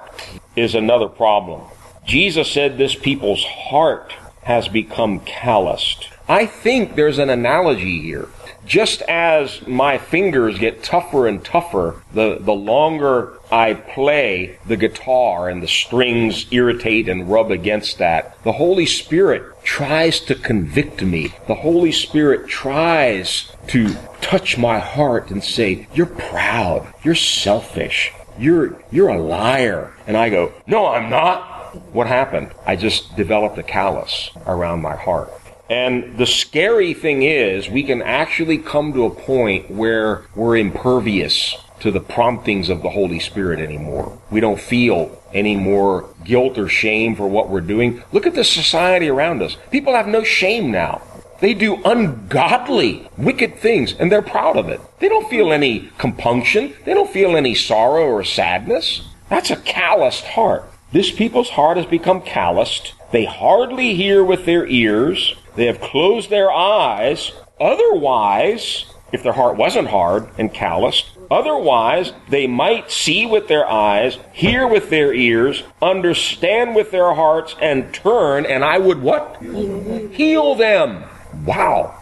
is 0.56 0.74
another 0.74 1.08
problem. 1.08 1.62
Jesus 2.06 2.50
said 2.50 2.78
this 2.78 2.94
people's 2.94 3.44
heart 3.44 4.12
has 4.42 4.68
become 4.68 5.20
calloused. 5.20 6.08
I 6.28 6.46
think 6.46 6.94
there's 6.94 7.18
an 7.18 7.30
analogy 7.30 8.00
here. 8.00 8.28
Just 8.66 9.02
as 9.02 9.66
my 9.66 9.98
fingers 9.98 10.58
get 10.58 10.82
tougher 10.82 11.26
and 11.26 11.44
tougher 11.44 12.02
the, 12.12 12.38
the 12.40 12.52
longer 12.52 13.38
I 13.50 13.74
play 13.74 14.58
the 14.66 14.76
guitar 14.76 15.48
and 15.48 15.62
the 15.62 15.68
strings 15.68 16.46
irritate 16.52 17.08
and 17.08 17.30
rub 17.30 17.50
against 17.50 17.98
that, 17.98 18.40
the 18.44 18.52
Holy 18.52 18.86
Spirit 18.86 19.64
tries 19.64 20.20
to 20.20 20.34
convict 20.34 21.02
me. 21.02 21.32
The 21.48 21.56
Holy 21.56 21.92
Spirit 21.92 22.48
tries 22.48 23.52
to 23.68 23.94
touch 24.20 24.56
my 24.56 24.78
heart 24.78 25.30
and 25.30 25.42
say, 25.42 25.88
You're 25.94 26.06
proud. 26.06 26.92
You're 27.02 27.14
selfish. 27.14 28.12
You're, 28.38 28.80
you're 28.90 29.08
a 29.08 29.20
liar. 29.20 29.94
And 30.06 30.16
I 30.16 30.30
go, 30.30 30.52
No, 30.66 30.86
I'm 30.86 31.10
not. 31.10 31.48
What 31.92 32.06
happened? 32.08 32.52
I 32.66 32.76
just 32.76 33.16
developed 33.16 33.58
a 33.58 33.62
callus 33.62 34.30
around 34.46 34.82
my 34.82 34.96
heart. 34.96 35.32
And 35.70 36.18
the 36.18 36.26
scary 36.26 36.94
thing 36.94 37.22
is, 37.22 37.70
we 37.70 37.84
can 37.84 38.02
actually 38.02 38.58
come 38.58 38.92
to 38.92 39.04
a 39.04 39.10
point 39.10 39.70
where 39.70 40.24
we're 40.34 40.56
impervious 40.56 41.56
to 41.78 41.92
the 41.92 42.00
promptings 42.00 42.68
of 42.68 42.82
the 42.82 42.90
Holy 42.90 43.20
Spirit 43.20 43.60
anymore. 43.60 44.20
We 44.32 44.40
don't 44.40 44.60
feel 44.60 45.16
any 45.32 45.54
more 45.54 46.12
guilt 46.24 46.58
or 46.58 46.68
shame 46.68 47.14
for 47.14 47.28
what 47.28 47.48
we're 47.48 47.60
doing. 47.60 48.02
Look 48.10 48.26
at 48.26 48.34
the 48.34 48.42
society 48.42 49.08
around 49.08 49.42
us. 49.42 49.56
People 49.70 49.94
have 49.94 50.08
no 50.08 50.24
shame 50.24 50.72
now. 50.72 51.02
They 51.38 51.54
do 51.54 51.80
ungodly, 51.84 53.08
wicked 53.16 53.56
things, 53.56 53.94
and 53.94 54.10
they're 54.10 54.22
proud 54.22 54.56
of 54.56 54.68
it. 54.68 54.80
They 54.98 55.08
don't 55.08 55.30
feel 55.30 55.52
any 55.52 55.88
compunction. 55.98 56.74
They 56.84 56.94
don't 56.94 57.10
feel 57.10 57.36
any 57.36 57.54
sorrow 57.54 58.06
or 58.06 58.24
sadness. 58.24 59.02
That's 59.28 59.50
a 59.50 59.56
calloused 59.56 60.24
heart. 60.24 60.64
This 60.92 61.12
people's 61.12 61.50
heart 61.50 61.76
has 61.76 61.86
become 61.86 62.22
calloused. 62.22 62.92
They 63.12 63.24
hardly 63.24 63.94
hear 63.94 64.24
with 64.24 64.44
their 64.44 64.66
ears. 64.66 65.34
They 65.56 65.66
have 65.66 65.80
closed 65.80 66.30
their 66.30 66.50
eyes. 66.50 67.32
Otherwise, 67.60 68.86
if 69.12 69.22
their 69.22 69.32
heart 69.32 69.56
wasn't 69.56 69.88
hard 69.88 70.28
and 70.38 70.52
calloused, 70.52 71.10
otherwise 71.30 72.12
they 72.28 72.46
might 72.46 72.90
see 72.90 73.26
with 73.26 73.48
their 73.48 73.68
eyes, 73.68 74.18
hear 74.32 74.66
with 74.66 74.90
their 74.90 75.12
ears, 75.12 75.62
understand 75.82 76.74
with 76.74 76.90
their 76.90 77.12
hearts, 77.14 77.56
and 77.60 77.92
turn, 77.92 78.46
and 78.46 78.64
I 78.64 78.78
would 78.78 79.02
what? 79.02 79.36
Heal 79.42 80.54
them. 80.54 81.04
Wow. 81.44 81.96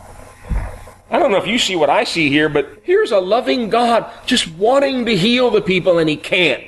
I 1.11 1.19
don't 1.19 1.31
know 1.31 1.39
if 1.39 1.47
you 1.47 1.59
see 1.59 1.75
what 1.75 1.89
I 1.89 2.05
see 2.05 2.29
here, 2.29 2.51
but 2.51 2.83
here's 2.83 3.13
a 3.13 3.19
loving 3.19 3.71
God 3.71 4.11
just 4.27 4.47
wanting 4.53 5.07
to 5.07 5.17
heal 5.17 5.51
the 5.51 5.63
people, 5.63 5.99
and 5.99 6.09
He 6.09 6.17
can't 6.17 6.63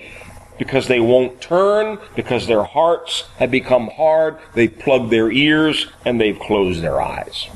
because 0.61 0.89
they 0.89 1.01
won't 1.01 1.41
turn, 1.41 1.99
because 2.15 2.47
their 2.47 2.65
hearts 2.65 3.25
have 3.39 3.51
become 3.51 3.89
hard, 3.89 4.37
they've 4.53 4.79
plugged 4.79 5.11
their 5.11 5.33
ears, 5.33 5.87
and 6.05 6.21
they've 6.21 6.39
closed 6.39 6.83
their 6.83 7.01
eyes. 7.01 7.49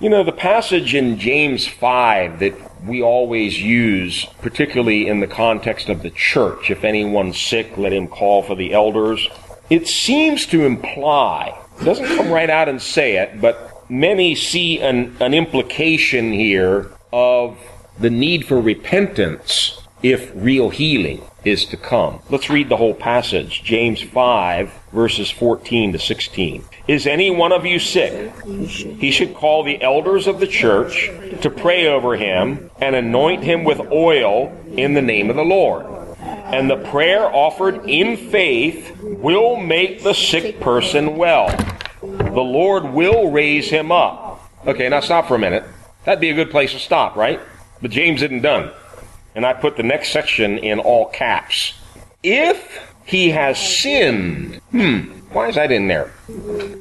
You 0.00 0.10
know, 0.10 0.24
the 0.24 0.32
passage 0.32 0.92
in 0.92 1.20
James 1.20 1.68
5 1.68 2.40
that 2.40 2.84
we 2.84 3.00
always 3.00 3.62
use, 3.62 4.24
particularly 4.42 5.06
in 5.06 5.20
the 5.20 5.28
context 5.28 5.88
of 5.88 6.02
the 6.02 6.10
church, 6.10 6.68
if 6.68 6.82
anyone's 6.82 7.40
sick, 7.40 7.78
let 7.78 7.92
him 7.92 8.08
call 8.08 8.42
for 8.42 8.56
the 8.56 8.72
elders. 8.72 9.28
It 9.70 9.86
seems 9.86 10.44
to 10.46 10.66
imply, 10.66 11.56
it 11.80 11.84
doesn't 11.84 12.16
come 12.16 12.28
right 12.28 12.50
out 12.50 12.68
and 12.68 12.82
say 12.82 13.18
it, 13.18 13.40
but 13.40 13.88
many 13.88 14.34
see 14.34 14.80
an, 14.80 15.16
an 15.20 15.32
implication 15.32 16.32
here 16.32 16.90
of 17.12 17.56
the 18.00 18.10
need 18.10 18.46
for 18.46 18.60
repentance 18.60 19.80
if 20.02 20.32
real 20.34 20.70
healing 20.70 21.22
is 21.48 21.64
to 21.66 21.76
come. 21.76 22.20
Let's 22.30 22.50
read 22.50 22.68
the 22.68 22.76
whole 22.76 22.94
passage. 22.94 23.62
James 23.62 24.00
5, 24.02 24.72
verses 24.92 25.30
14 25.30 25.92
to 25.92 25.98
16. 25.98 26.64
Is 26.86 27.06
any 27.06 27.30
one 27.30 27.52
of 27.52 27.66
you 27.66 27.78
sick? 27.78 28.32
He 28.44 29.10
should 29.10 29.34
call 29.34 29.62
the 29.62 29.82
elders 29.82 30.26
of 30.26 30.40
the 30.40 30.46
church 30.46 31.10
to 31.42 31.50
pray 31.50 31.88
over 31.88 32.16
him 32.16 32.70
and 32.80 32.94
anoint 32.94 33.44
him 33.44 33.64
with 33.64 33.80
oil 33.92 34.56
in 34.76 34.94
the 34.94 35.02
name 35.02 35.30
of 35.30 35.36
the 35.36 35.44
Lord. 35.44 35.86
And 36.20 36.70
the 36.70 36.76
prayer 36.76 37.24
offered 37.24 37.88
in 37.88 38.16
faith 38.16 38.96
will 39.02 39.56
make 39.56 40.02
the 40.02 40.14
sick 40.14 40.60
person 40.60 41.16
well. 41.16 41.48
The 42.00 42.40
Lord 42.40 42.84
will 42.84 43.30
raise 43.30 43.68
him 43.68 43.92
up. 43.92 44.50
Okay, 44.66 44.88
now 44.88 45.00
stop 45.00 45.28
for 45.28 45.34
a 45.34 45.38
minute. 45.38 45.64
That'd 46.04 46.20
be 46.20 46.30
a 46.30 46.34
good 46.34 46.50
place 46.50 46.72
to 46.72 46.78
stop, 46.78 47.16
right? 47.16 47.40
But 47.82 47.90
James 47.90 48.22
isn't 48.22 48.42
done 48.42 48.72
and 49.38 49.46
I 49.46 49.52
put 49.52 49.76
the 49.76 49.84
next 49.84 50.10
section 50.10 50.58
in 50.58 50.80
all 50.80 51.06
caps. 51.10 51.72
If 52.24 52.92
he 53.04 53.30
has 53.30 53.56
sinned, 53.56 54.56
hmm, 54.72 55.02
why 55.30 55.46
is 55.46 55.54
that 55.54 55.70
in 55.70 55.86
there? 55.86 56.10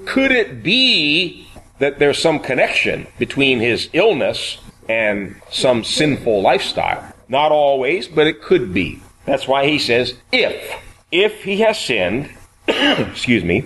Could 0.07 0.31
it 0.31 0.63
be 0.63 1.47
that 1.77 1.99
there's 1.99 2.19
some 2.19 2.39
connection 2.39 3.05
between 3.19 3.59
his 3.59 3.91
illness 3.93 4.57
and 4.89 5.39
some 5.51 5.83
sinful 5.83 6.41
lifestyle? 6.41 7.13
Not 7.29 7.51
always, 7.51 8.07
but 8.07 8.25
it 8.25 8.41
could 8.41 8.73
be. 8.73 9.03
That's 9.25 9.47
why 9.47 9.67
he 9.67 9.77
says, 9.77 10.15
if. 10.31 10.81
If 11.11 11.43
he 11.43 11.59
has 11.59 11.77
sinned, 11.79 12.31
excuse 12.67 13.43
me, 13.43 13.65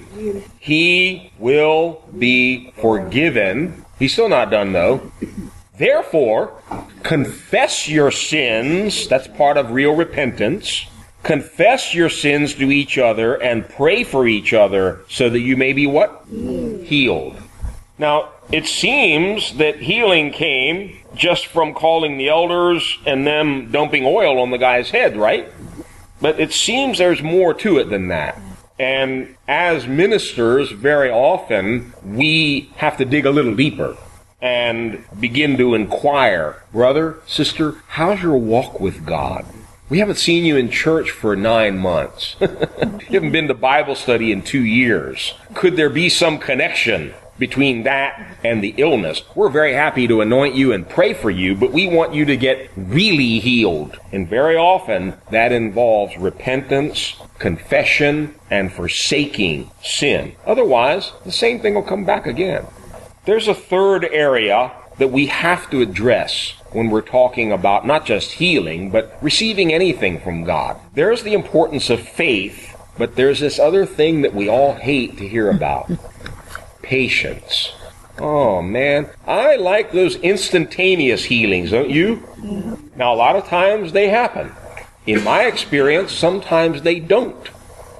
he 0.59 1.31
will 1.39 2.03
be 2.19 2.71
forgiven. 2.81 3.85
He's 3.99 4.11
still 4.11 4.27
not 4.27 4.51
done 4.51 4.73
though. 4.73 5.13
Therefore, 5.81 6.61
confess 7.01 7.89
your 7.89 8.11
sins. 8.11 9.07
That's 9.07 9.27
part 9.27 9.57
of 9.57 9.71
real 9.71 9.95
repentance. 9.95 10.85
Confess 11.23 11.95
your 11.95 12.07
sins 12.07 12.53
to 12.53 12.69
each 12.69 12.99
other 12.99 13.41
and 13.41 13.67
pray 13.67 14.03
for 14.03 14.27
each 14.27 14.53
other 14.53 14.99
so 15.09 15.27
that 15.27 15.39
you 15.39 15.57
may 15.57 15.73
be 15.73 15.87
what? 15.87 16.23
Healed. 16.29 17.35
Now, 17.97 18.29
it 18.51 18.67
seems 18.67 19.57
that 19.57 19.77
healing 19.77 20.29
came 20.29 20.99
just 21.15 21.47
from 21.47 21.73
calling 21.73 22.19
the 22.19 22.29
elders 22.29 22.99
and 23.07 23.25
them 23.25 23.71
dumping 23.71 24.05
oil 24.05 24.37
on 24.37 24.51
the 24.51 24.59
guy's 24.59 24.91
head, 24.91 25.17
right? 25.17 25.51
But 26.21 26.39
it 26.39 26.53
seems 26.53 26.99
there's 26.99 27.23
more 27.23 27.55
to 27.55 27.79
it 27.79 27.89
than 27.89 28.09
that. 28.09 28.39
And 28.77 29.35
as 29.47 29.87
ministers, 29.87 30.69
very 30.69 31.09
often 31.09 31.91
we 32.03 32.69
have 32.75 32.97
to 32.97 33.05
dig 33.05 33.25
a 33.25 33.31
little 33.31 33.55
deeper 33.55 33.97
and 34.41 35.03
begin 35.19 35.57
to 35.57 35.75
inquire, 35.75 36.63
brother, 36.71 37.19
sister, 37.27 37.75
how's 37.89 38.23
your 38.23 38.37
walk 38.37 38.79
with 38.79 39.05
God? 39.05 39.45
We 39.91 39.99
haven't 39.99 40.15
seen 40.15 40.45
you 40.45 40.55
in 40.55 40.71
church 40.71 41.11
for 41.11 41.35
nine 41.35 41.77
months. 41.77 42.37
you 42.39 42.47
haven't 43.11 43.33
been 43.33 43.49
to 43.49 43.53
Bible 43.53 43.95
study 43.95 44.31
in 44.31 44.41
two 44.41 44.63
years. 44.63 45.33
Could 45.53 45.75
there 45.75 45.89
be 45.89 46.07
some 46.07 46.39
connection 46.39 47.13
between 47.37 47.83
that 47.83 48.37
and 48.41 48.63
the 48.63 48.73
illness? 48.77 49.23
We're 49.35 49.49
very 49.49 49.73
happy 49.73 50.07
to 50.07 50.21
anoint 50.21 50.55
you 50.55 50.71
and 50.71 50.87
pray 50.87 51.13
for 51.13 51.29
you, 51.29 51.55
but 51.55 51.73
we 51.73 51.87
want 51.87 52.13
you 52.13 52.23
to 52.23 52.37
get 52.37 52.69
really 52.77 53.39
healed. 53.39 53.99
And 54.13 54.29
very 54.29 54.55
often 54.55 55.15
that 55.29 55.51
involves 55.51 56.17
repentance, 56.17 57.15
confession, 57.37 58.35
and 58.49 58.71
forsaking 58.71 59.71
sin. 59.83 60.35
Otherwise, 60.45 61.11
the 61.25 61.33
same 61.33 61.59
thing 61.59 61.75
will 61.75 61.83
come 61.83 62.05
back 62.05 62.25
again. 62.25 62.65
There's 63.23 63.47
a 63.47 63.53
third 63.53 64.05
area 64.05 64.71
that 64.97 65.11
we 65.11 65.27
have 65.27 65.69
to 65.69 65.81
address 65.81 66.53
when 66.71 66.89
we're 66.89 67.01
talking 67.01 67.51
about 67.51 67.85
not 67.85 68.03
just 68.03 68.31
healing, 68.31 68.89
but 68.89 69.15
receiving 69.21 69.71
anything 69.71 70.19
from 70.19 70.43
God. 70.43 70.79
There's 70.95 71.21
the 71.21 71.33
importance 71.33 71.91
of 71.91 72.01
faith, 72.01 72.75
but 72.97 73.15
there's 73.15 73.39
this 73.39 73.59
other 73.59 73.85
thing 73.85 74.23
that 74.23 74.33
we 74.33 74.49
all 74.49 74.73
hate 74.73 75.17
to 75.19 75.27
hear 75.27 75.51
about 75.51 75.91
patience. 76.81 77.71
Oh 78.17 78.63
man, 78.63 79.09
I 79.27 79.55
like 79.55 79.91
those 79.91 80.15
instantaneous 80.15 81.25
healings, 81.25 81.69
don't 81.69 81.91
you? 81.91 82.17
Mm-hmm. 82.37 82.97
Now, 82.97 83.13
a 83.13 83.15
lot 83.15 83.35
of 83.35 83.47
times 83.47 83.91
they 83.91 84.09
happen. 84.09 84.51
In 85.05 85.23
my 85.23 85.43
experience, 85.43 86.11
sometimes 86.11 86.81
they 86.81 86.99
don't. 86.99 87.49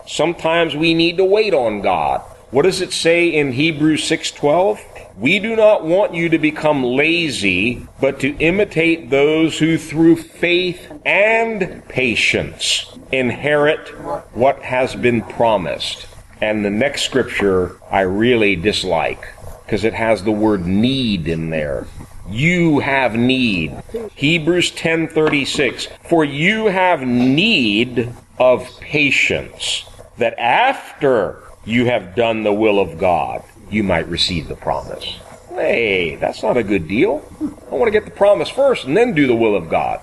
Sometimes 0.07 0.75
we 0.75 0.95
need 0.95 1.17
to 1.17 1.25
wait 1.25 1.53
on 1.53 1.81
God. 1.81 2.21
What 2.49 2.63
does 2.63 2.81
it 2.81 2.91
say 2.91 3.29
in 3.29 3.53
Hebrews 3.53 4.03
6:12? 4.09 4.90
We 5.21 5.37
do 5.37 5.55
not 5.55 5.85
want 5.85 6.15
you 6.15 6.29
to 6.29 6.39
become 6.39 6.83
lazy, 6.83 7.85
but 7.99 8.19
to 8.21 8.35
imitate 8.37 9.11
those 9.11 9.59
who 9.59 9.77
through 9.77 10.15
faith 10.15 10.91
and 11.05 11.87
patience 11.87 12.91
inherit 13.11 13.89
what 14.33 14.63
has 14.63 14.95
been 14.95 15.21
promised. 15.21 16.07
And 16.41 16.65
the 16.65 16.71
next 16.71 17.03
scripture 17.03 17.79
I 17.91 18.01
really 18.01 18.55
dislike 18.55 19.23
because 19.63 19.83
it 19.83 19.93
has 19.93 20.23
the 20.23 20.31
word 20.31 20.65
need 20.65 21.27
in 21.27 21.51
there. 21.51 21.85
You 22.27 22.79
have 22.79 23.15
need. 23.15 23.79
Hebrews 24.15 24.71
10:36 24.71 25.87
For 26.09 26.25
you 26.25 26.65
have 26.65 27.03
need 27.03 28.11
of 28.39 28.67
patience 28.79 29.85
that 30.17 30.33
after 30.39 31.43
you 31.63 31.85
have 31.85 32.15
done 32.15 32.41
the 32.41 32.53
will 32.53 32.79
of 32.79 32.97
God 32.97 33.43
you 33.71 33.83
might 33.83 34.07
receive 34.07 34.47
the 34.47 34.55
promise. 34.55 35.19
Hey, 35.49 36.15
that's 36.15 36.43
not 36.43 36.57
a 36.57 36.63
good 36.63 36.87
deal. 36.87 37.25
I 37.71 37.75
want 37.75 37.87
to 37.87 37.91
get 37.91 38.05
the 38.05 38.11
promise 38.11 38.49
first 38.49 38.85
and 38.85 38.95
then 38.95 39.13
do 39.13 39.27
the 39.27 39.35
will 39.35 39.55
of 39.55 39.69
God. 39.69 40.01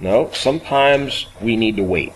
No, 0.00 0.30
sometimes 0.32 1.26
we 1.40 1.56
need 1.56 1.76
to 1.76 1.82
wait. 1.82 2.12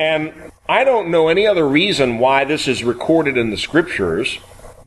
And 0.00 0.32
I 0.68 0.84
don't 0.84 1.10
know 1.10 1.28
any 1.28 1.46
other 1.46 1.68
reason 1.68 2.18
why 2.18 2.44
this 2.44 2.66
is 2.66 2.82
recorded 2.82 3.36
in 3.36 3.50
the 3.50 3.56
scriptures 3.56 4.38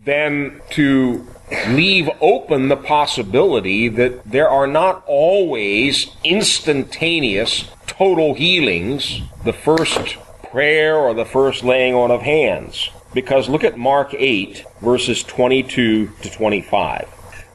than 0.03 0.61
to 0.71 1.25
leave 1.69 2.09
open 2.21 2.67
the 2.67 2.77
possibility 2.77 3.87
that 3.87 4.29
there 4.29 4.49
are 4.49 4.67
not 4.67 5.03
always 5.07 6.11
instantaneous 6.23 7.69
total 7.87 8.33
healings, 8.33 9.21
the 9.43 9.53
first 9.53 10.17
prayer 10.51 10.95
or 10.95 11.13
the 11.13 11.25
first 11.25 11.63
laying 11.63 11.93
on 11.93 12.11
of 12.11 12.21
hands. 12.21 12.89
Because 13.13 13.49
look 13.49 13.63
at 13.63 13.77
Mark 13.77 14.13
8, 14.13 14.65
verses 14.81 15.23
22 15.23 16.07
to 16.21 16.29
25. 16.29 17.07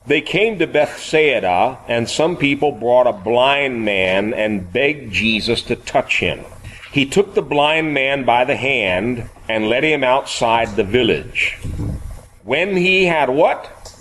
They 0.07 0.21
came 0.21 0.59
to 0.59 0.67
Bethsaida, 0.67 1.79
and 1.89 2.09
some 2.09 2.37
people 2.37 2.73
brought 2.73 3.07
a 3.07 3.13
blind 3.13 3.85
man 3.85 4.35
and 4.35 4.71
begged 4.71 5.13
Jesus 5.13 5.63
to 5.63 5.77
touch 5.77 6.19
him. 6.19 6.45
He 6.93 7.07
took 7.07 7.35
the 7.35 7.43
blind 7.43 7.95
man 7.95 8.25
by 8.25 8.45
the 8.45 8.57
hand 8.57 9.29
and 9.49 9.69
led 9.69 9.83
him 9.83 10.05
outside 10.05 10.77
the 10.77 10.85
village. 10.85 11.59
When 12.45 12.77
he 12.77 13.07
had 13.07 13.31
what? 13.31 13.97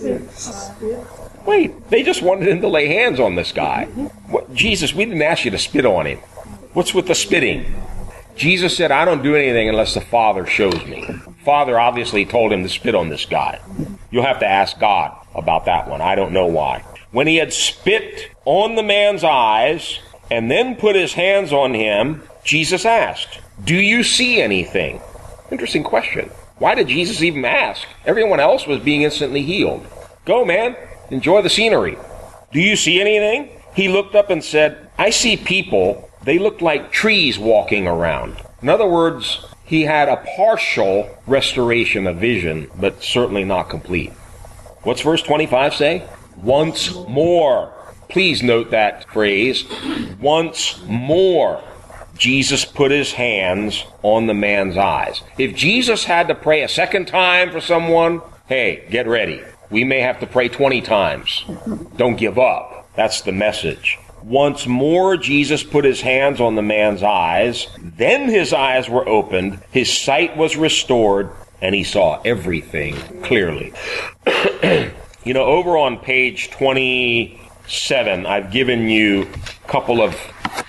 Wait, 1.46 1.90
they 1.90 2.04
just 2.04 2.22
wanted 2.22 2.48
him 2.48 2.62
to 2.62 2.68
lay 2.68 2.88
hands 2.88 3.20
on 3.20 3.36
this 3.36 3.52
guy. 3.52 3.86
What, 4.28 4.54
Jesus, 4.54 4.94
we 4.94 5.06
didn't 5.06 5.22
ask 5.22 5.46
you 5.46 5.52
to 5.52 5.58
spit 5.58 5.86
on 5.86 6.06
him. 6.06 6.20
What's 6.74 6.94
with 6.94 7.08
the 7.08 7.16
spitting? 7.16 7.74
Jesus 8.36 8.76
said, 8.76 8.92
I 8.92 9.06
don't 9.06 9.24
do 9.24 9.36
anything 9.36 9.70
unless 9.70 9.94
the 9.94 10.02
Father 10.02 10.46
shows 10.46 10.86
me. 10.86 11.06
Father 11.46 11.80
obviously 11.80 12.26
told 12.26 12.52
him 12.52 12.64
to 12.64 12.70
spit 12.70 12.96
on 12.96 13.10
this 13.10 13.26
guy. 13.26 13.60
You'll 14.12 14.26
have 14.26 14.40
to 14.40 14.48
ask 14.48 14.80
God 14.80 15.16
about 15.36 15.66
that 15.66 15.88
one. 15.88 16.02
I 16.02 16.16
don't 16.16 16.34
know 16.34 16.48
why. 16.48 16.84
When 17.12 17.28
he 17.28 17.36
had 17.36 17.54
spit 17.54 18.32
on 18.46 18.76
the 18.76 18.84
man's 18.84 19.24
eyes 19.24 20.00
and 20.32 20.50
then 20.50 20.76
put 20.76 20.96
his 20.96 21.14
hands 21.14 21.54
on 21.54 21.74
him, 21.74 22.24
Jesus 22.44 22.86
asked, 22.86 23.40
Do 23.64 23.76
you 23.76 24.04
see 24.04 24.42
anything? 24.42 25.00
Interesting 25.52 25.84
question. 25.84 26.30
Why 26.58 26.76
did 26.76 26.88
Jesus 26.88 27.22
even 27.22 27.46
ask? 27.46 27.88
Everyone 28.06 28.40
else 28.40 28.66
was 28.66 28.82
being 28.82 29.04
instantly 29.04 29.44
healed. 29.44 29.86
Go, 30.26 30.46
man. 30.46 30.76
Enjoy 31.12 31.42
the 31.42 31.50
scenery. 31.50 31.98
Do 32.52 32.60
you 32.60 32.76
see 32.76 33.02
anything? 33.02 33.50
He 33.76 33.90
looked 33.90 34.16
up 34.16 34.30
and 34.30 34.44
said, 34.44 34.90
I 34.98 35.10
see 35.10 35.38
people 35.38 36.10
they 36.24 36.40
looked 36.40 36.62
like 36.62 36.92
trees 36.92 37.38
walking 37.38 37.88
around. 37.88 38.42
In 38.62 38.70
other 38.70 38.88
words, 38.88 39.46
he 39.66 39.84
had 39.84 40.10
a 40.10 40.24
partial 40.36 41.10
restoration 41.28 42.08
of 42.08 42.18
vision, 42.18 42.70
but 42.80 43.04
certainly 43.04 43.44
not 43.44 43.70
complete. 43.70 44.12
What's 44.84 45.02
verse 45.02 45.22
25 45.22 45.74
say? 45.74 46.08
Once 46.38 46.94
more. 46.94 47.74
Please 48.10 48.44
note 48.44 48.72
that 48.72 49.10
phrase. 49.10 49.66
Once 50.20 50.82
more. 50.86 51.64
Jesus 52.18 52.64
put 52.64 52.92
his 52.92 53.14
hands 53.14 53.84
on 54.04 54.28
the 54.28 54.34
man's 54.34 54.78
eyes. 54.78 55.22
If 55.38 55.56
Jesus 55.56 56.04
had 56.04 56.28
to 56.28 56.36
pray 56.36 56.62
a 56.62 56.68
second 56.68 57.08
time 57.08 57.52
for 57.52 57.60
someone, 57.60 58.22
hey, 58.48 58.86
get 58.90 59.08
ready. 59.08 59.42
We 59.72 59.84
may 59.84 60.02
have 60.02 60.20
to 60.20 60.28
pray 60.28 60.50
20 60.50 60.82
times. 60.82 61.44
Don't 61.98 62.16
give 62.16 62.38
up. 62.38 62.90
That's 62.96 63.22
the 63.22 63.32
message. 63.32 63.98
Once 64.24 64.66
more, 64.66 65.18
Jesus 65.18 65.64
put 65.64 65.84
his 65.84 66.00
hands 66.00 66.40
on 66.40 66.56
the 66.56 66.62
man's 66.62 67.04
eyes. 67.04 67.68
Then 67.82 68.30
his 68.30 68.54
eyes 68.54 68.90
were 68.90 69.08
opened, 69.08 69.60
his 69.72 69.96
sight 69.96 70.38
was 70.38 70.56
restored, 70.56 71.30
and 71.62 71.76
he 71.76 71.84
saw 71.84 72.22
everything 72.24 72.96
clearly. 73.22 73.74
you 75.26 75.34
know, 75.34 75.44
over 75.44 75.78
on 75.78 75.98
page 75.98 76.52
27, 76.52 78.26
I've 78.26 78.50
given 78.50 78.88
you 78.88 79.24
a 79.24 79.68
couple 79.68 80.02
of 80.02 80.16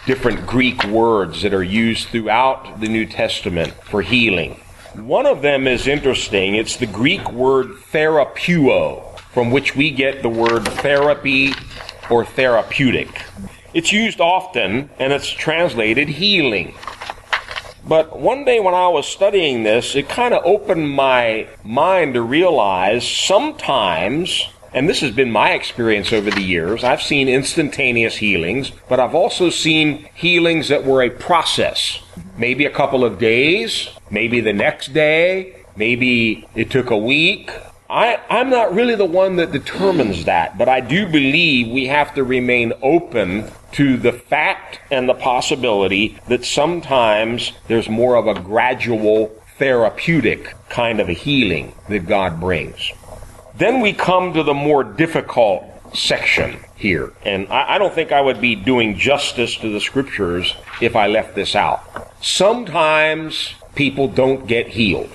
different 0.05 0.45
Greek 0.49 0.85
words 0.87 1.43
that 1.43 1.55
are 1.55 1.63
used 1.63 2.09
throughout 2.09 2.81
the 2.81 2.89
New 2.89 3.07
Testament 3.07 3.73
for 3.85 4.03
healing. 4.03 4.55
One 4.97 5.27
of 5.27 5.43
them 5.43 5.69
is 5.69 5.87
interesting. 5.87 6.57
It's 6.57 6.77
the 6.77 6.87
Greek 6.87 7.31
word 7.31 7.69
therapeuo, 7.93 9.17
from 9.33 9.53
which 9.53 9.77
we 9.77 9.93
get 9.93 10.23
the 10.23 10.29
word 10.29 10.67
therapy 10.67 11.53
or 12.11 12.25
therapeutic. 12.25 13.23
It's 13.73 13.93
used 13.93 14.21
often 14.21 14.91
and 14.99 15.13
it's 15.13 15.29
translated 15.29 16.09
healing. 16.09 16.75
But 17.87 18.19
one 18.19 18.45
day 18.45 18.61
when 18.61 18.75
I 18.75 18.89
was 18.89 19.07
studying 19.07 19.63
this, 19.63 19.95
it 19.95 20.09
kind 20.09 20.33
of 20.33 20.45
opened 20.45 20.91
my 20.91 21.49
mind 21.63 22.15
to 22.15 22.23
realize 22.23 23.07
sometimes, 23.07 24.49
and 24.73 24.89
this 24.89 25.01
has 25.01 25.11
been 25.11 25.31
my 25.31 25.51
experience 25.51 26.11
over 26.11 26.31
the 26.31 26.41
years, 26.41 26.83
I've 26.83 27.03
seen 27.03 27.29
instantaneous 27.29 28.17
healings, 28.17 28.73
but 28.89 29.01
I've 29.01 29.15
also 29.15 29.51
seen 29.51 30.09
healings 30.15 30.69
that 30.69 30.85
were 30.85 31.03
a 31.03 31.11
process. 31.11 32.01
Maybe 32.39 32.65
a 32.65 32.71
couple 32.71 33.05
of 33.05 33.19
days, 33.19 33.91
maybe 34.11 34.41
the 34.41 34.55
next 34.55 34.95
day, 34.95 35.65
maybe 35.77 36.49
it 36.55 36.71
took 36.71 36.91
a 36.91 36.97
week, 36.97 37.51
I, 37.95 38.19
I'm 38.29 38.51
not 38.51 38.75
really 38.75 38.97
the 38.97 39.05
one 39.05 39.37
that 39.37 39.53
determines 39.53 40.25
that, 40.25 40.59
but 40.59 40.69
I 40.69 40.81
do 40.81 41.07
believe 41.07 41.69
we 41.69 41.87
have 41.87 42.13
to 42.17 42.25
remain 42.25 42.73
open 42.83 43.49
to 43.75 43.97
the 43.97 44.13
fact 44.13 44.81
and 44.91 45.09
the 45.09 45.15
possibility 45.15 46.19
that 46.27 46.45
sometimes 46.45 47.53
there's 47.69 47.89
more 47.89 48.17
of 48.17 48.27
a 48.27 48.35
gradual 48.41 49.29
therapeutic 49.59 50.55
kind 50.69 50.99
of 50.99 51.09
a 51.09 51.13
healing 51.13 51.73
that 51.89 52.09
God 52.09 52.41
brings. 52.41 52.91
Then 53.57 53.81
we 53.81 53.93
come 53.93 54.33
to 54.33 54.43
the 54.43 54.55
more 54.55 54.83
difficult 54.83 55.65
section 55.95 56.59
here. 56.75 57.13
And 57.25 57.47
I, 57.47 57.77
I, 57.77 57.79
don't 57.79 57.95
think 57.95 58.11
I 58.11 58.21
would 58.21 58.41
be 58.41 58.57
doing 58.57 58.99
justice 58.99 59.55
to 59.59 59.73
the 59.73 59.81
scriptures 59.81 60.57
if 60.81 60.97
I 60.97 61.07
left 61.07 61.37
this 61.37 61.55
out. 61.55 62.13
Sometimes 62.21 63.55
people 63.77 64.09
don't 64.09 64.49
get 64.49 64.67
healed. 64.67 65.13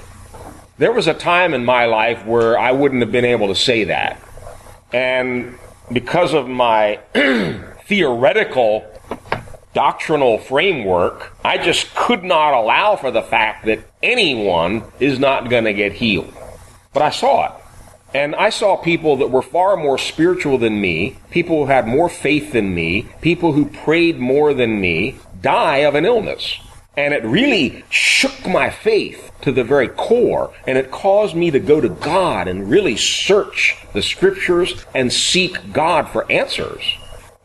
There 0.80 0.94
was 0.94 1.08
a 1.08 1.14
time 1.14 1.54
in 1.54 1.66
my 1.66 1.88
life 1.88 2.26
where 2.26 2.58
I 2.58 2.72
wouldn't 2.72 3.02
have 3.02 3.12
been 3.12 3.26
able 3.26 3.50
to 3.50 3.56
say 3.56 3.84
that. 3.84 4.18
And 4.94 5.60
because 5.92 6.34
of 6.34 6.48
my 6.48 7.02
theoretical 7.84 8.90
doctrinal 9.74 10.38
framework, 10.38 11.36
I 11.44 11.58
just 11.58 11.94
could 11.96 12.24
not 12.24 12.54
allow 12.54 12.96
for 12.96 13.12
the 13.12 13.22
fact 13.22 13.66
that 13.66 13.80
anyone 14.02 14.86
is 15.02 15.20
not 15.20 15.50
going 15.50 15.66
to 15.66 15.74
get 15.74 15.92
healed. 15.92 16.34
But 16.94 17.04
I 17.04 17.10
saw 17.10 17.48
it. 17.48 17.62
And 18.14 18.34
I 18.34 18.50
saw 18.50 18.78
people 18.78 19.18
that 19.18 19.32
were 19.32 19.42
far 19.42 19.76
more 19.76 19.98
spiritual 19.98 20.58
than 20.58 20.80
me, 20.80 21.18
people 21.30 21.66
who 21.66 21.70
had 21.70 21.88
more 21.88 22.08
faith 22.08 22.54
than 22.54 22.74
me, 22.74 23.10
people 23.20 23.52
who 23.52 23.66
prayed 23.66 24.18
more 24.18 24.54
than 24.54 24.80
me, 24.80 25.18
die 25.42 25.80
of 25.80 25.96
an 25.96 26.06
illness. 26.06 26.58
And 27.00 27.14
it 27.14 27.24
really 27.24 27.86
shook 27.90 28.46
my 28.46 28.70
faith 28.70 29.32
to 29.44 29.54
the 29.54 29.64
very 29.64 29.88
core. 29.88 30.54
And 30.68 30.78
it 30.78 30.92
caused 30.92 31.34
me 31.34 31.50
to 31.50 31.58
go 31.58 31.80
to 31.80 31.88
God 31.88 32.50
and 32.50 32.70
really 32.70 32.98
search 32.98 33.78
the 33.94 34.02
scriptures 34.02 34.86
and 34.94 35.12
seek 35.12 35.72
God 35.72 36.10
for 36.10 36.30
answers. 36.30 36.84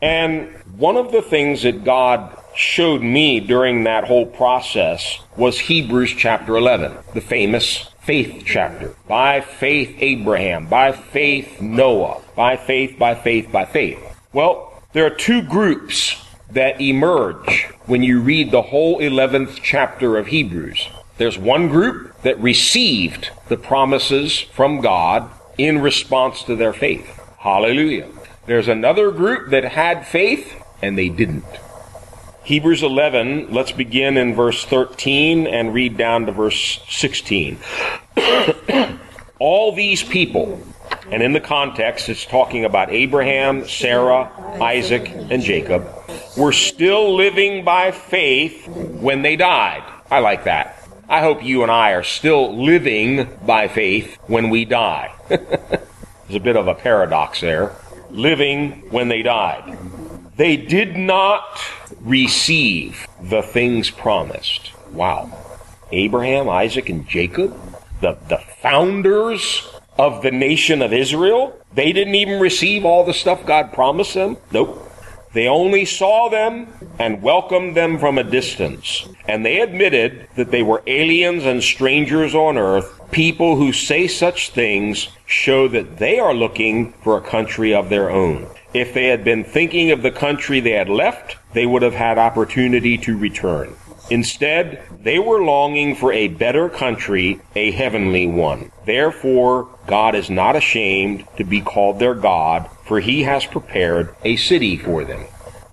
And 0.02 0.52
one 0.76 0.96
of 0.96 1.12
the 1.12 1.22
things 1.22 1.62
that 1.62 1.84
God 1.84 2.36
showed 2.56 3.00
me 3.00 3.38
during 3.38 3.84
that 3.84 4.02
whole 4.02 4.26
process 4.26 5.20
was 5.36 5.56
Hebrews 5.60 6.14
chapter 6.18 6.56
11, 6.56 6.98
the 7.14 7.20
famous 7.20 7.90
faith 8.00 8.42
chapter. 8.44 8.96
By 9.06 9.40
faith, 9.40 9.94
Abraham. 10.00 10.66
By 10.66 10.90
faith, 10.90 11.60
Noah. 11.60 12.22
By 12.34 12.56
faith, 12.56 12.98
by 12.98 13.14
faith, 13.14 13.52
by 13.52 13.66
faith. 13.66 14.00
Well, 14.32 14.82
there 14.94 15.06
are 15.06 15.10
two 15.10 15.42
groups 15.42 16.23
that 16.54 16.80
emerge 16.80 17.68
when 17.86 18.02
you 18.02 18.20
read 18.20 18.50
the 18.50 18.62
whole 18.62 19.00
11th 19.00 19.60
chapter 19.62 20.16
of 20.16 20.28
Hebrews. 20.28 20.88
There's 21.18 21.38
one 21.38 21.68
group 21.68 22.20
that 22.22 22.40
received 22.40 23.30
the 23.48 23.56
promises 23.56 24.40
from 24.40 24.80
God 24.80 25.30
in 25.58 25.80
response 25.80 26.42
to 26.44 26.56
their 26.56 26.72
faith. 26.72 27.20
Hallelujah. 27.38 28.08
There's 28.46 28.68
another 28.68 29.10
group 29.10 29.50
that 29.50 29.64
had 29.64 30.06
faith 30.06 30.60
and 30.82 30.98
they 30.98 31.08
didn't. 31.08 31.44
Hebrews 32.44 32.82
11, 32.82 33.52
let's 33.52 33.72
begin 33.72 34.16
in 34.16 34.34
verse 34.34 34.64
13 34.64 35.46
and 35.46 35.72
read 35.72 35.96
down 35.96 36.26
to 36.26 36.32
verse 36.32 36.80
16. 36.88 37.58
All 39.38 39.74
these 39.74 40.02
people, 40.02 40.62
and 41.10 41.22
in 41.22 41.32
the 41.32 41.40
context 41.40 42.08
it's 42.08 42.26
talking 42.26 42.64
about 42.64 42.90
Abraham, 42.90 43.66
Sarah, 43.66 44.30
Isaac, 44.60 45.08
and 45.08 45.42
Jacob, 45.42 45.88
were 46.36 46.52
still 46.52 47.14
living 47.14 47.64
by 47.64 47.90
faith 47.90 48.66
when 48.68 49.22
they 49.22 49.36
died. 49.36 49.82
I 50.10 50.18
like 50.20 50.44
that. 50.44 50.80
I 51.08 51.20
hope 51.20 51.44
you 51.44 51.62
and 51.62 51.70
I 51.70 51.92
are 51.92 52.02
still 52.02 52.56
living 52.56 53.28
by 53.44 53.68
faith 53.68 54.16
when 54.26 54.50
we 54.50 54.64
die. 54.64 55.14
There's 55.28 56.36
a 56.36 56.40
bit 56.40 56.56
of 56.56 56.66
a 56.66 56.74
paradox 56.74 57.40
there. 57.40 57.72
Living 58.10 58.90
when 58.90 59.08
they 59.08 59.22
died. 59.22 59.76
They 60.36 60.56
did 60.56 60.96
not 60.96 61.60
receive 62.00 63.06
the 63.20 63.42
things 63.42 63.90
promised. 63.90 64.72
Wow. 64.92 65.30
Abraham, 65.92 66.48
Isaac, 66.48 66.88
and 66.88 67.06
Jacob, 67.06 67.54
the, 68.00 68.18
the 68.28 68.38
founders 68.38 69.68
of 69.98 70.22
the 70.22 70.30
nation 70.30 70.82
of 70.82 70.92
Israel, 70.92 71.56
they 71.74 71.92
didn't 71.92 72.14
even 72.14 72.40
receive 72.40 72.84
all 72.84 73.04
the 73.04 73.14
stuff 73.14 73.46
God 73.46 73.72
promised 73.72 74.14
them. 74.14 74.36
Nope. 74.50 74.90
They 75.34 75.48
only 75.48 75.84
saw 75.84 76.28
them 76.28 76.68
and 76.98 77.20
welcomed 77.20 77.76
them 77.76 77.98
from 77.98 78.18
a 78.18 78.24
distance. 78.24 79.06
And 79.26 79.44
they 79.44 79.60
admitted 79.60 80.28
that 80.36 80.52
they 80.52 80.62
were 80.62 80.82
aliens 80.86 81.44
and 81.44 81.62
strangers 81.62 82.34
on 82.34 82.56
earth. 82.56 83.00
People 83.10 83.56
who 83.56 83.72
say 83.72 84.06
such 84.06 84.50
things 84.50 85.08
show 85.26 85.66
that 85.68 85.98
they 85.98 86.20
are 86.20 86.34
looking 86.34 86.92
for 87.02 87.18
a 87.18 87.28
country 87.28 87.74
of 87.74 87.88
their 87.88 88.10
own. 88.10 88.46
If 88.72 88.94
they 88.94 89.06
had 89.06 89.24
been 89.24 89.44
thinking 89.44 89.90
of 89.90 90.02
the 90.02 90.10
country 90.10 90.60
they 90.60 90.72
had 90.72 90.88
left, 90.88 91.36
they 91.52 91.66
would 91.66 91.82
have 91.82 91.94
had 91.94 92.16
opportunity 92.16 92.96
to 92.98 93.18
return. 93.18 93.74
Instead, 94.10 94.82
they 95.02 95.18
were 95.18 95.42
longing 95.42 95.94
for 95.94 96.12
a 96.12 96.28
better 96.28 96.68
country, 96.68 97.40
a 97.56 97.70
heavenly 97.70 98.26
one. 98.26 98.70
Therefore, 98.84 99.68
God 99.86 100.14
is 100.14 100.28
not 100.28 100.56
ashamed 100.56 101.24
to 101.38 101.44
be 101.44 101.60
called 101.60 101.98
their 101.98 102.14
God, 102.14 102.68
for 102.84 103.00
he 103.00 103.22
has 103.22 103.46
prepared 103.46 104.14
a 104.24 104.36
city 104.36 104.76
for 104.76 105.04
them. 105.04 105.24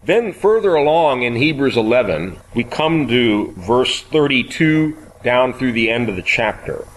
Then 0.04 0.34
further 0.34 0.76
along 0.76 1.21
in 1.24 1.36
Hebrews 1.36 1.78
11, 1.78 2.39
we 2.56 2.63
come 2.63 3.08
to 3.08 3.52
verse 3.52 4.02
32 4.02 4.97
down 5.24 5.54
through 5.54 5.74
the 5.74 5.91
end 5.91 6.10
of 6.10 6.15
the 6.15 6.24
chapter. 6.24 6.88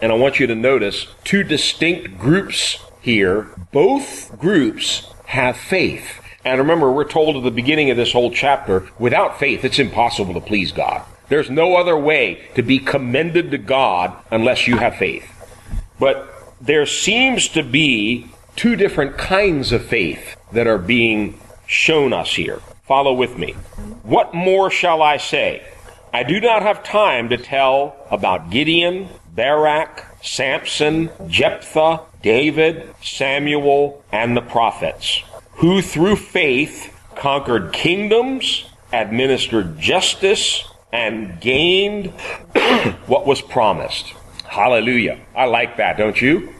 And 0.00 0.10
I 0.10 0.14
want 0.16 0.40
you 0.40 0.46
to 0.46 0.54
notice 0.54 1.06
two 1.24 1.44
distinct 1.44 2.18
groups 2.18 2.78
here. 3.00 3.48
Both 3.70 4.38
groups 4.38 5.06
have 5.26 5.56
faith. 5.56 6.20
And 6.44 6.58
remember, 6.58 6.90
we're 6.90 7.04
told 7.04 7.36
at 7.36 7.44
the 7.44 7.50
beginning 7.50 7.90
of 7.90 7.96
this 7.96 8.12
whole 8.12 8.32
chapter, 8.32 8.88
without 8.98 9.38
faith, 9.38 9.64
it's 9.64 9.78
impossible 9.78 10.34
to 10.34 10.40
please 10.40 10.72
God. 10.72 11.04
There's 11.28 11.50
no 11.50 11.76
other 11.76 11.96
way 11.96 12.48
to 12.56 12.62
be 12.62 12.78
commended 12.78 13.50
to 13.52 13.58
God 13.58 14.16
unless 14.30 14.66
you 14.66 14.78
have 14.78 14.96
faith. 14.96 15.24
But 16.00 16.28
there 16.60 16.86
seems 16.86 17.48
to 17.48 17.62
be 17.62 18.26
two 18.56 18.76
different 18.76 19.16
kinds 19.18 19.72
of 19.72 19.84
faith 19.84 20.36
that 20.52 20.66
are 20.66 20.78
being 20.78 21.40
shown 21.66 22.12
us 22.12 22.34
here. 22.34 22.60
Follow 22.84 23.14
with 23.14 23.38
me. 23.38 23.52
What 24.02 24.34
more 24.34 24.70
shall 24.70 25.02
I 25.02 25.16
say? 25.16 25.62
I 26.12 26.22
do 26.24 26.40
not 26.40 26.62
have 26.62 26.82
time 26.82 27.30
to 27.30 27.38
tell 27.38 27.96
about 28.10 28.50
Gideon, 28.50 29.08
Barak, 29.34 30.04
Samson, 30.22 31.10
Jephthah, 31.26 32.00
David, 32.22 32.94
Samuel, 33.02 34.04
and 34.12 34.36
the 34.36 34.42
prophets 34.42 35.22
who 35.52 35.80
through 35.80 36.16
faith 36.16 36.94
conquered 37.14 37.72
kingdoms, 37.72 38.64
administered 38.92 39.78
justice, 39.78 40.64
and 40.92 41.40
gained 41.40 42.06
what 43.06 43.26
was 43.26 43.40
promised. 43.40 44.08
Hallelujah. 44.44 45.18
I 45.34 45.46
like 45.46 45.78
that, 45.78 45.96
don't 45.96 46.20
you? 46.20 46.52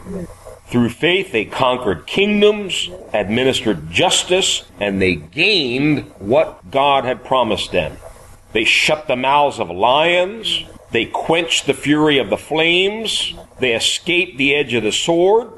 Through 0.72 0.88
faith, 0.88 1.32
they 1.32 1.44
conquered 1.44 2.06
kingdoms, 2.06 2.88
administered 3.12 3.90
justice, 3.90 4.64
and 4.80 5.02
they 5.02 5.16
gained 5.16 6.10
what 6.18 6.70
God 6.70 7.04
had 7.04 7.26
promised 7.26 7.72
them. 7.72 7.98
They 8.54 8.64
shut 8.64 9.06
the 9.06 9.14
mouths 9.14 9.60
of 9.60 9.68
lions. 9.68 10.64
They 10.90 11.04
quenched 11.04 11.66
the 11.66 11.74
fury 11.74 12.16
of 12.16 12.30
the 12.30 12.38
flames. 12.38 13.34
They 13.60 13.74
escaped 13.74 14.38
the 14.38 14.54
edge 14.54 14.72
of 14.72 14.82
the 14.82 14.92
sword. 14.92 15.50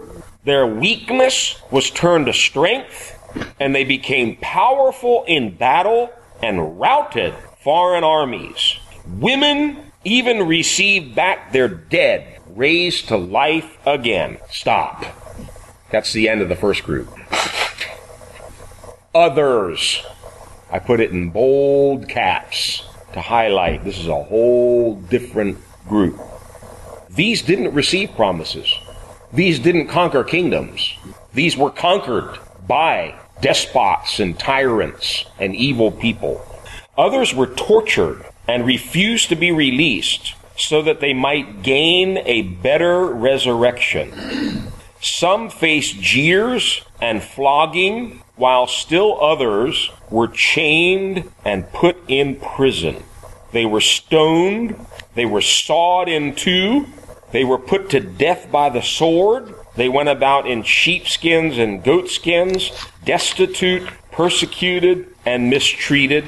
Their 0.43 0.67
weakness 0.67 1.63
was 1.71 1.91
turned 1.91 2.27
to 2.27 2.33
strength, 2.33 3.17
and 3.61 3.73
they 3.73 3.85
became 3.85 4.37
powerful 4.41 5.23
in 5.29 5.55
battle 5.55 6.11
and 6.43 6.81
routed 6.81 7.35
foreign 7.63 8.03
armies. 8.03 8.79
Women 9.07 9.93
even 10.05 10.47
received 10.47 11.15
back 11.15 11.53
their 11.53 11.69
dead, 11.69 12.41
raised 12.49 13.09
to 13.09 13.17
life 13.17 13.79
again. 13.87 14.39
Stop. 14.51 15.05
That's 15.91 16.13
the 16.13 16.29
end 16.29 16.41
of 16.41 16.49
the 16.49 16.57
first 16.57 16.85
group. 16.85 17.09
Others. 19.15 20.03
I 20.71 20.79
put 20.79 21.01
it 21.01 21.13
in 21.13 21.31
bold 21.31 22.09
caps 22.09 22.85
to 23.13 23.21
highlight 23.21 23.85
this 23.85 23.99
is 23.99 24.09
a 24.09 24.25
whole 24.25 24.97
different 24.97 25.59
group. 25.89 26.21
These 27.11 27.43
didn't 27.43 27.73
receive 27.75 28.11
promises. 28.17 28.73
These 29.33 29.61
didn't 29.61 29.87
conquer 29.87 30.25
kingdoms. 30.25 30.95
These 31.33 31.57
were 31.57 31.71
conquered 31.71 32.39
by 32.67 33.15
despots 33.41 34.19
and 34.19 34.39
tyrants 34.39 35.25
and 35.39 35.55
evil 35.55 35.93
people. 35.93 36.45
Others 36.97 37.35
were 37.35 37.47
tortured 37.47 38.25
and 38.47 38.67
refused 38.67 39.29
to 39.29 39.37
be 39.37 39.53
released 39.53 40.35
so 40.57 40.83
that 40.83 41.01
they 41.01 41.13
might 41.13 41.63
gain 41.63 42.19
a 42.19 42.43
better 42.43 43.07
resurrection. 43.07 44.71
Some 45.01 45.51
faced 45.51 46.01
jeers 46.01 46.83
and 47.01 47.23
flogging, 47.23 48.23
while 48.37 48.67
still 48.67 49.21
others 49.21 49.91
were 50.11 50.29
chained 50.29 51.31
and 51.45 51.71
put 51.73 51.97
in 52.09 52.37
prison. 52.37 53.03
They 53.53 53.67
were 53.67 53.81
stoned, 53.81 54.75
they 55.15 55.27
were 55.27 55.41
sawed 55.41 56.09
in 56.09 56.35
two, 56.35 56.87
they 57.33 57.45
were 57.45 57.59
put 57.59 57.91
to 57.91 58.01
death 58.01 58.51
by 58.51 58.69
the 58.69 58.83
sword, 58.83 59.55
they 59.77 59.89
went 59.89 60.09
about 60.09 60.47
in 60.47 60.63
sheepskins 60.63 61.59
and 61.59 61.83
goatskins, 61.83 62.71
destitute, 63.05 63.89
persecuted, 64.13 65.15
and 65.27 65.51
mistreated. 65.51 66.25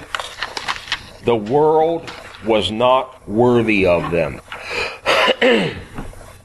The 1.26 1.34
world 1.34 2.08
was 2.46 2.70
not 2.70 3.28
worthy 3.28 3.84
of 3.84 4.12
them. 4.12 4.40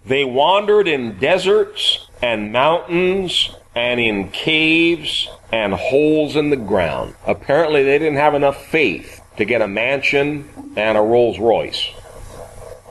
they 0.08 0.26
wandered 0.26 0.88
in 0.88 1.20
deserts 1.20 2.08
and 2.20 2.52
mountains 2.52 3.56
and 3.76 4.00
in 4.00 4.32
caves 4.32 5.30
and 5.52 5.76
holes 5.76 6.36
in 6.36 6.50
the 6.50 6.56
ground. 6.56 7.14
Apparently, 7.28 7.84
they 7.84 8.00
didn't 8.00 8.18
have 8.18 8.34
enough 8.34 8.66
faith 8.66 9.22
to 9.38 9.46
get 9.46 9.62
a 9.62 9.68
mansion 9.68 10.50
and 10.76 10.98
a 10.98 11.02
Rolls 11.02 11.38
Royce. 11.38 11.92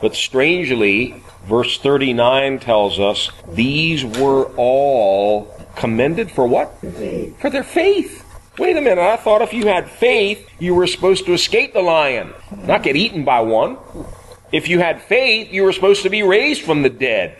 But 0.00 0.14
strangely, 0.14 1.20
verse 1.46 1.76
39 1.76 2.60
tells 2.60 3.00
us 3.00 3.32
these 3.48 4.04
were 4.04 4.44
all 4.56 5.52
commended 5.74 6.30
for 6.30 6.46
what? 6.46 6.72
For 7.40 7.50
their 7.50 7.64
faith. 7.64 8.29
Wait 8.58 8.76
a 8.76 8.80
minute, 8.80 8.98
I 8.98 9.16
thought 9.16 9.42
if 9.42 9.52
you 9.52 9.66
had 9.66 9.88
faith, 9.90 10.48
you 10.58 10.74
were 10.74 10.86
supposed 10.86 11.24
to 11.26 11.32
escape 11.32 11.72
the 11.72 11.80
lion, 11.80 12.32
not 12.64 12.82
get 12.82 12.96
eaten 12.96 13.24
by 13.24 13.40
one. 13.40 13.78
If 14.52 14.68
you 14.68 14.80
had 14.80 15.00
faith, 15.02 15.52
you 15.52 15.62
were 15.62 15.72
supposed 15.72 16.02
to 16.02 16.10
be 16.10 16.22
raised 16.22 16.62
from 16.62 16.82
the 16.82 16.90
dead. 16.90 17.36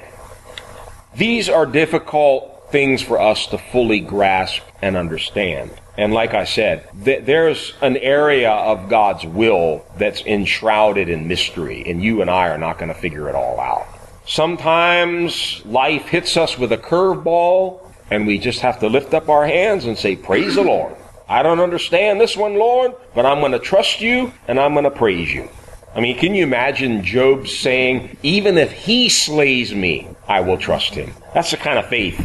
These 1.16 1.48
are 1.48 1.66
difficult 1.66 2.70
things 2.70 3.02
for 3.02 3.20
us 3.20 3.46
to 3.48 3.58
fully 3.58 4.00
grasp 4.00 4.62
and 4.80 4.96
understand. 4.96 5.72
And 5.98 6.14
like 6.14 6.32
I 6.32 6.44
said, 6.44 6.88
th- 7.04 7.24
there's 7.24 7.74
an 7.82 7.96
area 7.96 8.50
of 8.50 8.88
God's 8.88 9.26
will 9.26 9.84
that's 9.98 10.22
enshrouded 10.22 11.08
in 11.08 11.26
mystery, 11.26 11.82
and 11.86 12.02
you 12.02 12.22
and 12.22 12.30
I 12.30 12.48
are 12.48 12.58
not 12.58 12.78
going 12.78 12.92
to 12.94 12.98
figure 12.98 13.28
it 13.28 13.34
all 13.34 13.58
out. 13.58 13.86
Sometimes 14.26 15.60
life 15.66 16.06
hits 16.06 16.36
us 16.36 16.56
with 16.56 16.70
a 16.72 16.78
curveball, 16.78 17.80
and 18.10 18.26
we 18.26 18.38
just 18.38 18.60
have 18.60 18.78
to 18.80 18.88
lift 18.88 19.12
up 19.12 19.28
our 19.28 19.46
hands 19.46 19.84
and 19.84 19.98
say, 19.98 20.14
Praise 20.14 20.54
the 20.54 20.62
Lord. 20.62 20.94
I 21.30 21.44
don't 21.44 21.60
understand 21.60 22.20
this 22.20 22.36
one, 22.36 22.56
Lord, 22.56 22.92
but 23.14 23.24
I'm 23.24 23.38
going 23.38 23.52
to 23.52 23.60
trust 23.60 24.00
you 24.00 24.32
and 24.48 24.58
I'm 24.58 24.72
going 24.72 24.82
to 24.82 24.90
praise 24.90 25.32
you. 25.32 25.48
I 25.94 26.00
mean, 26.00 26.18
can 26.18 26.34
you 26.34 26.42
imagine 26.42 27.04
Job 27.04 27.46
saying, 27.46 28.16
Even 28.24 28.58
if 28.58 28.72
he 28.72 29.08
slays 29.08 29.72
me, 29.72 30.08
I 30.26 30.40
will 30.40 30.58
trust 30.58 30.92
him? 30.92 31.14
That's 31.32 31.52
the 31.52 31.56
kind 31.56 31.78
of 31.78 31.86
faith 31.86 32.18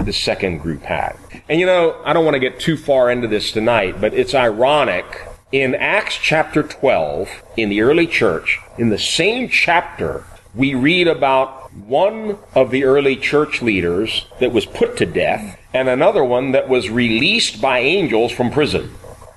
the 0.00 0.12
second 0.12 0.58
group 0.58 0.80
had. 0.80 1.18
And 1.50 1.60
you 1.60 1.66
know, 1.66 2.00
I 2.02 2.14
don't 2.14 2.24
want 2.24 2.34
to 2.34 2.40
get 2.40 2.58
too 2.58 2.78
far 2.78 3.10
into 3.10 3.28
this 3.28 3.52
tonight, 3.52 4.00
but 4.00 4.14
it's 4.14 4.34
ironic. 4.34 5.04
In 5.52 5.74
Acts 5.74 6.16
chapter 6.16 6.62
12, 6.62 7.28
in 7.58 7.68
the 7.68 7.82
early 7.82 8.06
church, 8.06 8.58
in 8.78 8.88
the 8.88 8.98
same 8.98 9.50
chapter, 9.50 10.24
we 10.54 10.74
read 10.74 11.08
about 11.08 11.65
one 11.84 12.38
of 12.54 12.70
the 12.70 12.84
early 12.84 13.16
church 13.16 13.60
leaders 13.60 14.26
that 14.40 14.52
was 14.52 14.64
put 14.64 14.96
to 14.96 15.06
death 15.06 15.58
and 15.74 15.88
another 15.88 16.24
one 16.24 16.52
that 16.52 16.68
was 16.68 16.88
released 16.88 17.60
by 17.60 17.80
angels 17.80 18.32
from 18.32 18.50
prison. 18.50 18.90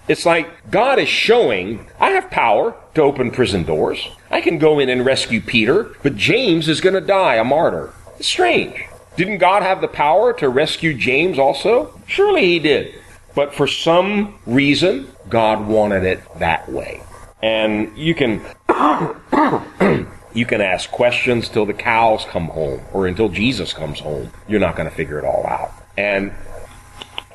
It's 0.07 0.25
like 0.25 0.71
God 0.71 0.97
is 0.99 1.09
showing, 1.09 1.85
I 1.99 2.11
have 2.11 2.31
power 2.31 2.75
to 2.95 3.01
open 3.01 3.31
prison 3.31 3.63
doors. 3.63 4.07
I 4.31 4.41
can 4.41 4.57
go 4.57 4.79
in 4.79 4.89
and 4.89 5.05
rescue 5.05 5.41
Peter, 5.41 5.95
but 6.01 6.15
James 6.15 6.67
is 6.67 6.81
going 6.81 6.95
to 6.95 7.01
die 7.01 7.35
a 7.35 7.43
martyr. 7.43 7.93
It's 8.17 8.27
strange. 8.27 8.85
Didn't 9.17 9.39
God 9.39 9.61
have 9.61 9.81
the 9.81 9.87
power 9.87 10.33
to 10.33 10.49
rescue 10.49 10.93
James 10.93 11.37
also? 11.37 11.99
Surely 12.07 12.45
he 12.45 12.59
did. 12.59 12.95
But 13.35 13.53
for 13.53 13.67
some 13.67 14.39
reason, 14.45 15.11
God 15.27 15.67
wanted 15.67 16.03
it 16.03 16.21
that 16.39 16.69
way. 16.69 17.03
And 17.43 17.95
you 17.97 18.15
can 18.15 18.41
you 20.39 20.45
can 20.45 20.61
ask 20.61 20.89
questions 20.89 21.49
till 21.49 21.65
the 21.65 21.73
cows 21.73 22.23
come 22.23 22.45
home 22.45 22.81
or 22.93 23.07
until 23.07 23.27
Jesus 23.27 23.73
comes 23.73 23.99
home. 23.99 24.31
You're 24.47 24.61
not 24.61 24.77
going 24.77 24.89
to 24.89 24.95
figure 24.95 25.19
it 25.19 25.25
all 25.25 25.45
out. 25.45 25.71
And 25.97 26.31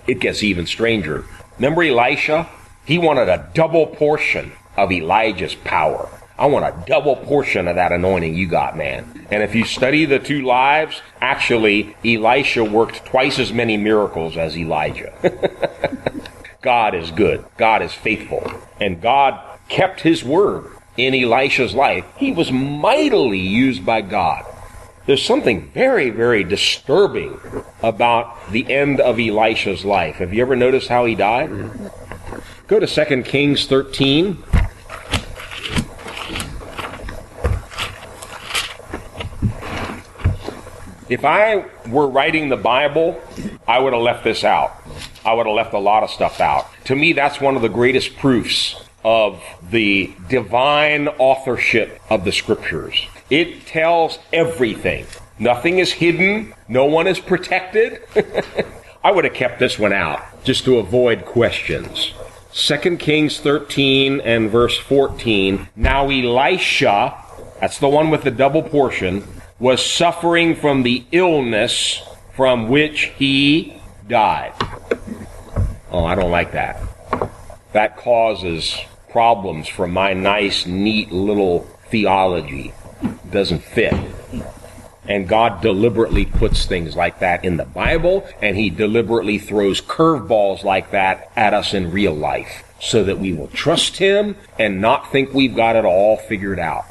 it 0.07 0.21
gets 0.21 0.43
even 0.43 0.65
stranger. 0.65 1.27
Remember 1.59 1.83
Elisha? 1.83 2.49
He 2.87 2.97
wanted 2.97 3.29
a 3.29 3.51
double 3.53 3.89
portion 3.89 4.53
of 4.79 4.91
Elijah's 4.91 5.55
power. 5.55 6.09
I 6.39 6.47
want 6.47 6.65
a 6.65 6.87
double 6.87 7.17
portion 7.17 7.69
of 7.69 7.77
that 7.77 7.93
anointing 7.93 8.35
you 8.35 8.49
got, 8.49 8.75
man. 8.75 9.27
And 9.31 9.43
if 9.43 9.55
you 9.55 9.67
study 9.67 10.07
the 10.07 10.19
two 10.19 10.43
lives, 10.43 11.03
actually, 11.21 11.95
Elisha 12.05 12.65
worked 12.65 13.05
twice 13.05 13.39
as 13.39 13.53
many 13.53 13.77
miracles 13.77 14.39
as 14.39 14.57
Elijah. 14.57 15.13
God 16.63 16.95
is 16.95 17.11
good. 17.11 17.45
God 17.59 17.83
is 17.83 17.93
faithful. 17.93 18.51
And 18.81 19.03
God 19.03 19.39
kept 19.69 20.01
his 20.01 20.25
word 20.25 20.74
in 20.97 21.15
Elisha's 21.15 21.75
life. 21.75 22.05
He 22.17 22.33
was 22.33 22.53
mightily 22.53 23.39
used 23.39 23.85
by 23.85 24.01
God. 24.01 24.45
There's 25.07 25.23
something 25.23 25.71
very, 25.73 26.11
very 26.11 26.45
disturbing 26.45 27.39
about 27.83 28.51
the 28.51 28.73
end 28.73 29.01
of 29.01 29.21
Elisha's 29.21 29.85
life. 29.85 30.17
Have 30.17 30.33
you 30.33 30.41
ever 30.41 30.57
noticed 30.57 30.89
how 30.89 31.05
he 31.05 31.15
died? 31.15 31.51
Go 32.67 32.81
to 32.81 32.87
2 32.87 33.23
Kings 33.25 33.67
13. 33.67 34.43
If 41.11 41.23
I 41.23 41.67
were 41.87 42.09
writing 42.09 42.49
the 42.49 42.57
Bible, 42.57 43.21
I 43.69 43.79
would 43.79 43.93
have 43.93 44.01
left 44.01 44.25
this 44.25 44.43
out. 44.43 44.73
I 45.23 45.35
would 45.35 45.47
have 45.47 45.55
left 45.55 45.75
a 45.75 45.79
lot 45.79 46.03
of 46.03 46.11
stuff 46.11 46.41
out. 46.41 46.67
To 46.87 46.97
me, 46.97 47.13
that's 47.13 47.41
one 47.43 47.57
of 47.57 47.63
the 47.63 47.69
greatest 47.69 48.17
proofs 48.17 48.84
of 49.05 49.43
the 49.71 50.15
divine 50.29 51.09
authorship 51.09 52.01
of 52.09 52.25
the 52.25 52.33
scriptures. 52.33 53.07
It 53.31 53.67
tells 53.67 54.19
everything. 54.33 55.07
Nothing 55.39 55.79
is 55.79 55.93
hidden. 55.93 56.55
No 56.69 56.85
one 56.87 57.07
is 57.07 57.19
protected. 57.19 58.03
I 59.05 59.11
would 59.11 59.25
have 59.25 59.35
kept 59.35 59.59
this 59.59 59.79
one 59.79 59.93
out 59.93 60.45
just 60.45 60.65
to 60.65 60.79
avoid 60.79 61.25
questions. 61.25 62.15
2 62.53 62.97
Kings 62.99 63.41
13 63.41 64.21
and 64.21 64.49
verse 64.49 64.79
14. 64.79 65.69
Now 65.75 66.09
Elisha, 66.09 67.15
that's 67.61 67.79
the 67.79 67.89
one 67.89 68.11
with 68.11 68.23
the 68.23 68.31
double 68.31 68.63
portion, 68.63 69.27
was 69.59 69.85
suffering 69.85 70.55
from 70.55 70.85
the 70.85 71.05
illness 71.11 72.01
from 72.35 72.69
which 72.69 73.13
he 73.17 73.81
died. 74.09 74.53
Oh, 75.91 76.05
I 76.05 76.15
don't 76.15 76.31
like 76.31 76.53
that. 76.53 76.81
That 77.73 77.97
causes 77.97 78.79
problems 79.15 79.69
for 79.69 79.87
my 79.87 80.13
nice, 80.13 80.67
neat 80.67 81.13
little 81.13 81.61
theology. 81.87 82.73
It 83.01 83.31
doesn't 83.31 83.63
fit. 83.63 83.95
And 85.07 85.29
God 85.29 85.63
deliberately 85.63 86.25
puts 86.25 86.67
things 86.67 86.97
like 86.97 87.21
that 87.21 87.45
in 87.45 87.57
the 87.57 87.65
Bible, 87.65 88.27
and 88.43 88.57
He 88.57 88.71
deliberately 88.71 89.39
throws 89.39 89.81
curveballs 89.81 90.65
like 90.65 90.91
that 90.91 91.31
at 91.37 91.55
us 91.55 91.75
in 91.75 91.93
real 91.93 92.13
life 92.13 92.65
so 92.81 93.05
that 93.05 93.21
we 93.21 93.33
will 93.33 93.47
trust 93.47 93.99
Him 93.99 94.35
and 94.59 94.81
not 94.81 95.13
think 95.13 95.33
we've 95.33 95.55
got 95.55 95.77
it 95.77 95.85
all 95.85 96.17
figured 96.17 96.59
out. 96.59 96.85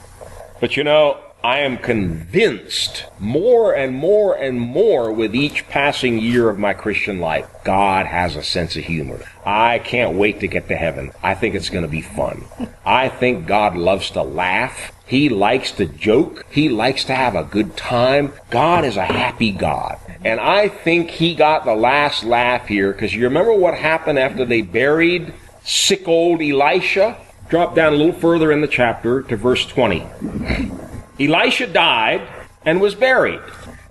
But 0.62 0.78
you 0.78 0.86
know, 0.86 1.20
I 1.46 1.60
am 1.60 1.78
convinced 1.78 3.04
more 3.20 3.76
and 3.76 3.94
more 3.94 4.34
and 4.34 4.62
more 4.62 5.12
with 5.12 5.36
each 5.36 5.68
passing 5.68 6.18
year 6.18 6.48
of 6.48 6.58
my 6.58 6.72
Christian 6.74 7.20
life, 7.20 7.50
God 7.66 8.06
has 8.06 8.38
a 8.38 8.44
sense 8.44 8.78
of 8.78 8.86
humor. 8.86 9.20
I 9.46 9.80
can't 9.80 10.16
wait 10.16 10.40
to 10.40 10.48
get 10.48 10.70
to 10.70 10.78
heaven. 10.78 11.12
I 11.22 11.36
think 11.36 11.54
it's 11.54 11.70
going 11.70 11.84
to 11.84 11.92
be 11.92 12.02
fun. 12.02 12.46
I 12.86 13.10
think 13.10 13.46
God 13.46 13.76
loves 13.76 14.10
to 14.12 14.24
laugh. 14.24 14.94
He 15.06 15.28
likes 15.28 15.74
to 15.74 15.86
joke. 15.86 16.46
He 16.50 16.70
likes 16.70 17.04
to 17.06 17.16
have 17.16 17.36
a 17.36 17.44
good 17.44 17.76
time. 17.76 18.32
God 18.50 18.86
is 18.86 18.96
a 18.96 19.04
happy 19.04 19.52
God. 19.52 20.00
And 20.24 20.40
I 20.40 20.70
think 20.70 21.10
he 21.10 21.36
got 21.36 21.66
the 21.66 21.76
last 21.76 22.24
laugh 22.24 22.70
here 22.70 22.94
because 22.94 23.14
you 23.14 23.26
remember 23.26 23.54
what 23.54 23.74
happened 23.74 24.18
after 24.18 24.46
they 24.46 24.62
buried 24.62 25.34
sick 25.66 26.08
old 26.08 26.42
Elisha? 26.42 27.18
Drop 27.50 27.76
down 27.76 27.92
a 27.92 27.98
little 27.98 28.14
further 28.14 28.50
in 28.50 28.62
the 28.62 28.68
chapter 28.68 29.24
to 29.24 29.36
verse 29.36 29.66
20. 29.66 30.08
Elisha 31.20 31.68
died 31.68 32.28
and 32.66 32.82
was 32.82 32.96
buried. 32.96 33.42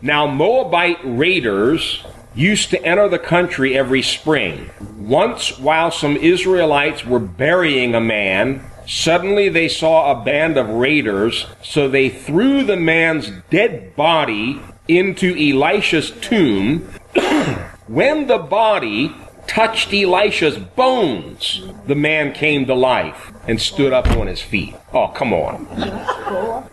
Now, 0.00 0.26
Moabite 0.26 0.98
raiders 1.04 2.04
used 2.35 2.70
to 2.70 2.85
enter 2.85 3.08
the 3.08 3.18
country 3.18 3.76
every 3.76 4.02
spring. 4.02 4.70
Once, 4.98 5.58
while 5.58 5.90
some 5.90 6.16
Israelites 6.16 7.04
were 7.04 7.18
burying 7.18 7.94
a 7.94 8.00
man, 8.00 8.64
suddenly 8.87 9.48
they 9.48 9.68
saw 9.68 10.11
a 10.11 10.24
band 10.24 10.56
of 10.56 10.68
raiders, 10.68 11.46
so 11.62 11.88
they 11.88 12.08
threw 12.08 12.64
the 12.64 12.76
man's 12.76 13.30
dead 13.50 13.94
body 13.94 14.61
into 14.88 15.37
Elisha's 15.37 16.11
tomb. 16.11 16.88
when 17.87 18.26
the 18.26 18.38
body 18.38 19.14
touched 19.46 19.92
Elisha's 19.92 20.59
bones, 20.59 21.62
the 21.87 21.94
man 21.94 22.33
came 22.33 22.66
to 22.66 22.74
life 22.74 23.33
and 23.46 23.61
stood 23.61 23.92
up 23.92 24.09
on 24.12 24.26
his 24.26 24.40
feet. 24.40 24.74
Oh, 24.92 25.09
come 25.09 25.33
on. 25.33 25.66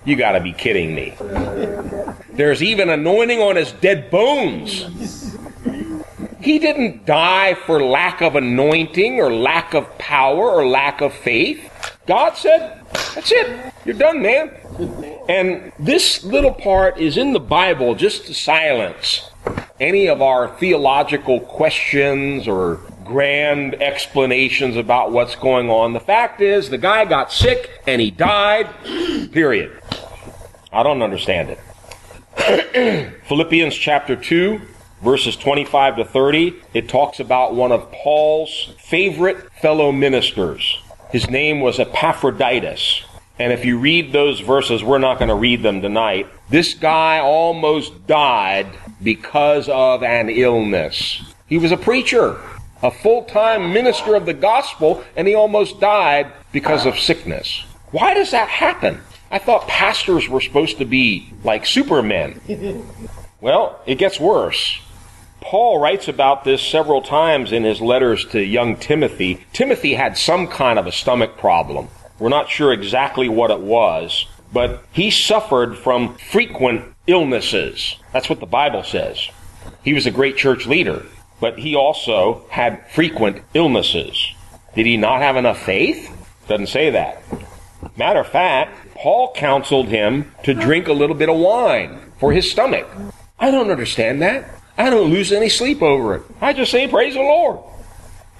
You 0.05 0.15
gotta 0.15 0.39
be 0.39 0.53
kidding 0.53 0.95
me. 0.95 1.15
There's 2.33 2.63
even 2.63 2.89
anointing 2.89 3.39
on 3.39 3.55
his 3.55 3.71
dead 3.73 4.09
bones. 4.09 4.85
He 6.41 6.57
didn't 6.57 7.05
die 7.05 7.53
for 7.53 7.83
lack 7.83 8.21
of 8.21 8.35
anointing 8.35 9.19
or 9.19 9.33
lack 9.33 9.73
of 9.73 9.97
power 9.97 10.49
or 10.49 10.65
lack 10.65 11.01
of 11.01 11.13
faith. 11.13 11.69
God 12.07 12.37
said, 12.37 12.78
That's 13.19 13.33
it. 13.33 13.73
You're 13.83 13.95
done, 13.95 14.21
man. 14.21 14.49
And 15.27 15.73
this 15.77 16.23
little 16.23 16.53
part 16.53 16.97
is 16.97 17.17
in 17.17 17.33
the 17.33 17.39
Bible 17.41 17.93
just 17.93 18.27
to 18.27 18.33
silence 18.33 19.29
any 19.77 20.07
of 20.07 20.21
our 20.21 20.47
theological 20.55 21.41
questions 21.41 22.47
or 22.47 22.79
grand 23.03 23.75
explanations 23.81 24.77
about 24.77 25.11
what's 25.11 25.35
going 25.35 25.69
on. 25.69 25.91
The 25.91 25.99
fact 25.99 26.39
is, 26.39 26.69
the 26.69 26.77
guy 26.77 27.03
got 27.03 27.29
sick 27.29 27.81
and 27.85 27.99
he 27.99 28.09
died, 28.09 28.69
period. 29.33 29.77
I 30.71 30.81
don't 30.83 31.01
understand 31.01 31.57
it. 32.37 33.19
Philippians 33.27 33.75
chapter 33.75 34.15
2, 34.15 34.61
verses 35.03 35.35
25 35.35 35.97
to 35.97 36.05
30, 36.05 36.55
it 36.73 36.87
talks 36.87 37.19
about 37.19 37.53
one 37.53 37.73
of 37.73 37.91
Paul's 37.91 38.73
favorite 38.79 39.51
fellow 39.55 39.91
ministers. 39.91 40.81
His 41.11 41.29
name 41.29 41.59
was 41.59 41.79
Epaphroditus. 41.79 43.03
And 43.39 43.53
if 43.53 43.63
you 43.63 43.79
read 43.79 44.11
those 44.11 44.41
verses, 44.41 44.83
we're 44.83 44.97
not 44.97 45.17
going 45.17 45.29
to 45.29 45.35
read 45.35 45.63
them 45.63 45.81
tonight. 45.81 46.27
This 46.49 46.73
guy 46.73 47.19
almost 47.19 48.05
died 48.05 48.67
because 49.01 49.69
of 49.69 50.03
an 50.03 50.29
illness. 50.29 51.23
He 51.47 51.57
was 51.57 51.71
a 51.71 51.77
preacher, 51.77 52.37
a 52.83 52.91
full 52.91 53.23
time 53.23 53.71
minister 53.71 54.15
of 54.15 54.25
the 54.25 54.33
gospel, 54.33 55.03
and 55.15 55.27
he 55.27 55.35
almost 55.35 55.79
died 55.79 56.31
because 56.51 56.85
of 56.85 56.99
sickness. 56.99 57.63
Why 57.91 58.13
does 58.13 58.31
that 58.31 58.49
happen? 58.49 58.99
I 59.31 59.39
thought 59.39 59.67
pastors 59.67 60.27
were 60.27 60.41
supposed 60.41 60.77
to 60.79 60.85
be 60.85 61.31
like 61.43 61.65
supermen. 61.65 62.41
Well, 63.41 63.79
it 63.85 63.95
gets 63.95 64.19
worse. 64.19 64.81
Paul 65.39 65.79
writes 65.79 66.09
about 66.09 66.43
this 66.43 66.61
several 66.61 67.01
times 67.01 67.53
in 67.53 67.63
his 67.63 67.79
letters 67.79 68.25
to 68.31 68.43
young 68.43 68.75
Timothy. 68.75 69.45
Timothy 69.53 69.93
had 69.93 70.17
some 70.17 70.47
kind 70.47 70.77
of 70.77 70.85
a 70.85 70.91
stomach 70.91 71.37
problem. 71.37 71.87
We're 72.19 72.29
not 72.29 72.49
sure 72.49 72.73
exactly 72.73 73.29
what 73.29 73.51
it 73.51 73.61
was, 73.61 74.27
but 74.51 74.83
he 74.91 75.09
suffered 75.09 75.77
from 75.77 76.15
frequent 76.15 76.93
illnesses. 77.07 77.95
That's 78.11 78.29
what 78.29 78.39
the 78.39 78.45
Bible 78.45 78.83
says. 78.83 79.29
He 79.83 79.93
was 79.93 80.05
a 80.05 80.11
great 80.11 80.37
church 80.37 80.67
leader, 80.67 81.05
but 81.39 81.59
he 81.59 81.75
also 81.75 82.45
had 82.49 82.89
frequent 82.91 83.43
illnesses. 83.53 84.33
Did 84.75 84.85
he 84.85 84.97
not 84.97 85.21
have 85.21 85.37
enough 85.37 85.59
faith? 85.59 86.11
Doesn't 86.47 86.67
say 86.67 86.89
that. 86.89 87.23
Matter 87.95 88.19
of 88.19 88.27
fact, 88.27 88.95
Paul 88.95 89.33
counseled 89.33 89.87
him 89.87 90.31
to 90.43 90.53
drink 90.53 90.87
a 90.87 90.93
little 90.93 91.15
bit 91.15 91.29
of 91.29 91.37
wine 91.37 92.11
for 92.19 92.33
his 92.33 92.51
stomach. 92.51 92.87
I 93.39 93.51
don't 93.51 93.71
understand 93.71 94.21
that. 94.21 94.49
I 94.77 94.89
don't 94.89 95.11
lose 95.11 95.31
any 95.31 95.49
sleep 95.49 95.81
over 95.81 96.15
it. 96.15 96.23
I 96.41 96.53
just 96.53 96.71
say, 96.71 96.87
Praise 96.87 97.13
the 97.13 97.21
Lord. 97.21 97.59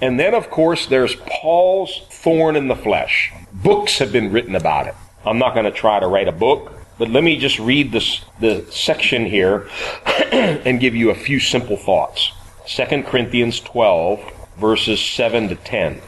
And 0.02 0.18
then, 0.18 0.34
of 0.34 0.50
course, 0.50 0.86
there's 0.86 1.16
Paul's 1.26 2.02
thorn 2.10 2.56
in 2.56 2.68
the 2.68 2.76
flesh. 2.76 3.32
Books 3.62 3.98
have 3.98 4.10
been 4.10 4.32
written 4.32 4.54
about 4.54 4.86
it. 4.86 4.94
I'm 5.26 5.38
not 5.38 5.52
going 5.52 5.66
to 5.66 5.70
try 5.70 6.00
to 6.00 6.06
write 6.06 6.28
a 6.28 6.32
book, 6.32 6.72
but 6.98 7.10
let 7.10 7.22
me 7.22 7.36
just 7.36 7.58
read 7.58 7.92
this, 7.92 8.22
the 8.40 8.64
section 8.70 9.26
here 9.26 9.68
and 10.32 10.80
give 10.80 10.94
you 10.94 11.10
a 11.10 11.14
few 11.14 11.38
simple 11.38 11.76
thoughts. 11.76 12.32
2 12.66 13.02
Corinthians 13.02 13.60
12, 13.60 14.20
verses 14.56 14.98
7 14.98 15.48
to 15.48 15.56
10. 15.56 16.00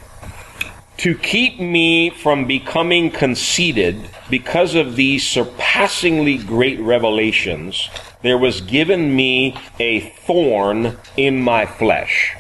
To 0.98 1.14
keep 1.18 1.60
me 1.60 2.08
from 2.08 2.46
becoming 2.46 3.10
conceited 3.10 4.08
because 4.30 4.74
of 4.74 4.96
these 4.96 5.28
surpassingly 5.28 6.38
great 6.38 6.80
revelations, 6.80 7.90
there 8.22 8.38
was 8.38 8.62
given 8.62 9.14
me 9.14 9.58
a 9.78 10.00
thorn 10.00 10.96
in 11.18 11.42
my 11.42 11.66
flesh 11.66 12.34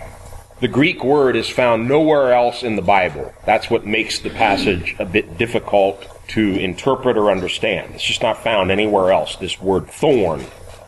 the 0.62 0.68
Greek 0.68 1.02
word 1.02 1.34
is 1.34 1.48
found 1.48 1.88
nowhere 1.88 2.32
else 2.32 2.62
in 2.62 2.76
the 2.76 2.82
Bible. 2.82 3.34
That's 3.44 3.68
what 3.68 3.84
makes 3.84 4.20
the 4.20 4.30
passage 4.30 4.94
a 5.00 5.04
bit 5.04 5.36
difficult 5.36 6.06
to 6.28 6.56
interpret 6.56 7.16
or 7.16 7.32
understand. 7.32 7.96
It's 7.96 8.04
just 8.04 8.22
not 8.22 8.44
found 8.44 8.70
anywhere 8.70 9.10
else, 9.10 9.34
this 9.34 9.60
word 9.60 9.88
thorn. 9.88 10.44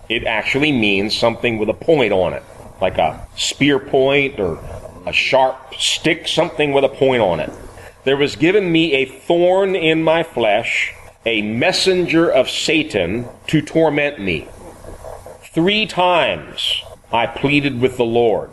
It 0.08 0.26
actually 0.26 0.70
means 0.70 1.18
something 1.18 1.58
with 1.58 1.68
a 1.68 1.74
point 1.74 2.12
on 2.12 2.34
it, 2.34 2.44
like 2.80 2.98
a 2.98 3.26
spear 3.36 3.80
point 3.80 4.38
or 4.38 4.60
a 5.06 5.12
sharp 5.12 5.74
stick, 5.76 6.28
something 6.28 6.72
with 6.72 6.84
a 6.84 6.88
point 6.88 7.22
on 7.22 7.40
it. 7.40 7.50
There 8.04 8.16
was 8.16 8.36
given 8.36 8.70
me 8.70 8.92
a 8.92 9.06
thorn 9.06 9.74
in 9.74 10.04
my 10.04 10.22
flesh, 10.22 10.94
a 11.26 11.42
messenger 11.42 12.30
of 12.30 12.48
Satan 12.48 13.26
to 13.48 13.60
torment 13.60 14.20
me. 14.20 14.46
Three 15.52 15.84
times 15.84 16.80
I 17.12 17.26
pleaded 17.26 17.80
with 17.80 17.96
the 17.96 18.04
Lord 18.04 18.52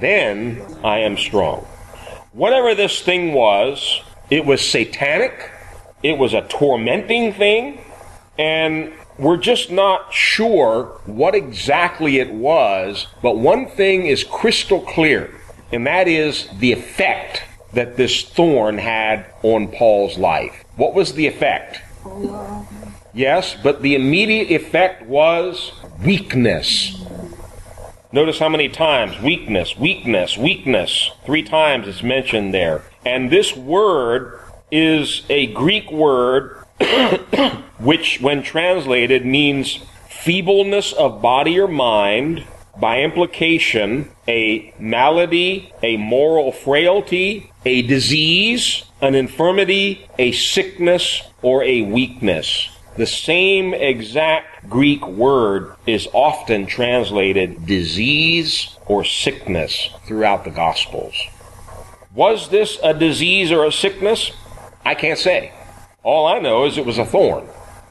then 0.00 0.62
I 0.84 0.98
am 0.98 1.16
strong. 1.16 1.66
Whatever 2.32 2.74
this 2.74 3.00
thing 3.02 3.32
was, 3.32 4.00
it 4.30 4.44
was 4.44 4.66
satanic, 4.66 5.50
it 6.02 6.18
was 6.18 6.34
a 6.34 6.42
tormenting 6.42 7.32
thing, 7.32 7.80
and 8.38 8.92
we're 9.18 9.36
just 9.36 9.70
not 9.70 10.12
sure 10.12 11.00
what 11.06 11.34
exactly 11.34 12.18
it 12.18 12.32
was, 12.32 13.08
but 13.22 13.36
one 13.36 13.66
thing 13.66 14.06
is 14.06 14.22
crystal 14.22 14.80
clear, 14.80 15.34
and 15.72 15.86
that 15.86 16.06
is 16.06 16.48
the 16.58 16.72
effect 16.72 17.42
that 17.72 17.96
this 17.96 18.22
thorn 18.22 18.78
had 18.78 19.26
on 19.42 19.68
Paul's 19.68 20.16
life. 20.18 20.64
What 20.76 20.94
was 20.94 21.14
the 21.14 21.26
effect? 21.26 21.80
Yes, 23.12 23.56
but 23.60 23.82
the 23.82 23.94
immediate 23.96 24.50
effect 24.50 25.02
was 25.06 25.72
weakness. 26.04 27.02
Notice 28.10 28.38
how 28.38 28.48
many 28.48 28.70
times 28.70 29.20
weakness, 29.20 29.76
weakness, 29.76 30.38
weakness. 30.38 31.10
Three 31.26 31.42
times 31.42 31.86
it's 31.86 32.02
mentioned 32.02 32.54
there. 32.54 32.82
And 33.04 33.30
this 33.30 33.54
word 33.54 34.40
is 34.72 35.26
a 35.28 35.48
Greek 35.48 35.92
word 35.92 36.56
which, 37.78 38.18
when 38.22 38.42
translated, 38.42 39.26
means 39.26 39.80
feebleness 40.08 40.94
of 40.94 41.20
body 41.20 41.60
or 41.60 41.68
mind, 41.68 42.46
by 42.80 43.00
implication, 43.02 44.08
a 44.26 44.72
malady, 44.78 45.70
a 45.82 45.98
moral 45.98 46.50
frailty, 46.50 47.52
a 47.66 47.82
disease, 47.82 48.84
an 49.02 49.14
infirmity, 49.16 50.08
a 50.18 50.32
sickness, 50.32 51.24
or 51.42 51.62
a 51.62 51.82
weakness. 51.82 52.70
The 52.96 53.06
same 53.06 53.74
exact 53.74 54.57
Greek 54.68 55.06
word 55.06 55.74
is 55.86 56.08
often 56.12 56.66
translated 56.66 57.64
disease 57.64 58.76
or 58.86 59.04
sickness 59.04 59.90
throughout 60.04 60.44
the 60.44 60.50
Gospels. 60.50 61.14
Was 62.14 62.50
this 62.50 62.78
a 62.82 62.92
disease 62.92 63.50
or 63.50 63.64
a 63.64 63.72
sickness? 63.72 64.32
I 64.84 64.94
can't 64.94 65.18
say. 65.18 65.52
All 66.02 66.26
I 66.26 66.38
know 66.38 66.64
is 66.64 66.76
it 66.76 66.84
was 66.84 66.98
a 66.98 67.04
thorn. 67.04 67.48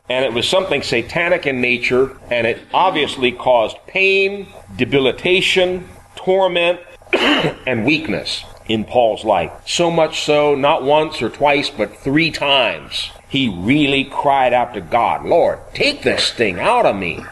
And 0.10 0.24
it 0.24 0.34
was 0.34 0.48
something 0.48 0.84
satanic 0.84 1.46
in 1.46 1.60
nature, 1.60 2.18
and 2.32 2.48
it 2.48 2.62
obviously 2.74 3.32
caused 3.32 3.76
pain, 3.88 4.48
debilitation, 4.76 5.88
torment, 6.16 6.80
and 7.14 7.86
weakness 7.86 8.44
in 8.68 8.84
Paul's 8.84 9.24
life. 9.24 9.52
So 9.66 9.90
much 9.90 10.22
so, 10.22 10.56
not 10.56 10.84
once 10.84 11.22
or 11.22 11.30
twice, 11.30 11.70
but 11.70 11.98
three 11.98 12.32
times, 12.32 13.12
he 13.30 13.50
really 13.50 14.04
cried 14.04 14.54
out 14.54 14.74
to 14.74 14.82
God, 14.82 15.26
Lord, 15.26 15.60
take 15.74 16.02
this 16.02 16.32
thing 16.32 16.60
out 16.60 16.86
of 16.86 16.96
me. 16.96 17.24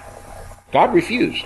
God 0.72 0.94
refused. 0.94 1.46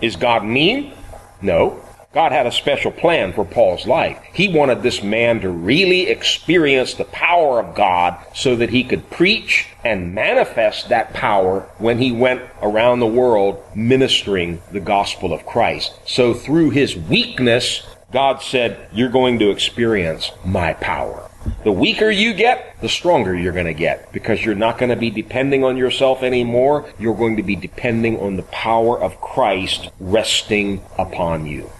Is 0.00 0.16
God 0.16 0.44
mean? 0.44 0.92
No. 1.40 1.84
God 2.14 2.32
had 2.32 2.46
a 2.46 2.52
special 2.52 2.90
plan 2.90 3.34
for 3.34 3.44
Paul's 3.44 3.86
life. 3.86 4.18
He 4.32 4.48
wanted 4.48 4.82
this 4.82 5.02
man 5.02 5.40
to 5.40 5.50
really 5.50 6.08
experience 6.08 6.94
the 6.94 7.04
power 7.04 7.60
of 7.60 7.74
God 7.74 8.18
so 8.34 8.56
that 8.56 8.70
he 8.70 8.82
could 8.82 9.10
preach 9.10 9.66
and 9.84 10.14
manifest 10.14 10.88
that 10.88 11.12
power 11.12 11.68
when 11.76 11.98
he 11.98 12.10
went 12.10 12.42
around 12.62 13.00
the 13.00 13.06
world 13.06 13.62
ministering 13.76 14.62
the 14.72 14.80
gospel 14.80 15.34
of 15.34 15.44
Christ. 15.44 15.92
So 16.06 16.32
through 16.32 16.70
his 16.70 16.96
weakness, 16.96 17.86
God 18.10 18.42
said, 18.42 18.88
You're 18.92 19.10
going 19.10 19.38
to 19.40 19.50
experience 19.50 20.30
my 20.44 20.72
power. 20.74 21.28
The 21.64 21.72
weaker 21.72 22.10
you 22.10 22.34
get, 22.34 22.80
the 22.80 22.88
stronger 22.88 23.34
you're 23.34 23.52
going 23.52 23.66
to 23.66 23.74
get 23.74 24.12
because 24.12 24.44
you're 24.44 24.54
not 24.54 24.78
going 24.78 24.90
to 24.90 24.96
be 24.96 25.10
depending 25.10 25.64
on 25.64 25.76
yourself 25.76 26.22
anymore. 26.22 26.88
You're 26.98 27.16
going 27.16 27.36
to 27.36 27.42
be 27.42 27.56
depending 27.56 28.18
on 28.18 28.36
the 28.36 28.42
power 28.44 29.00
of 29.00 29.20
Christ 29.20 29.90
resting 30.00 30.82
upon 30.98 31.46
you. 31.46 31.70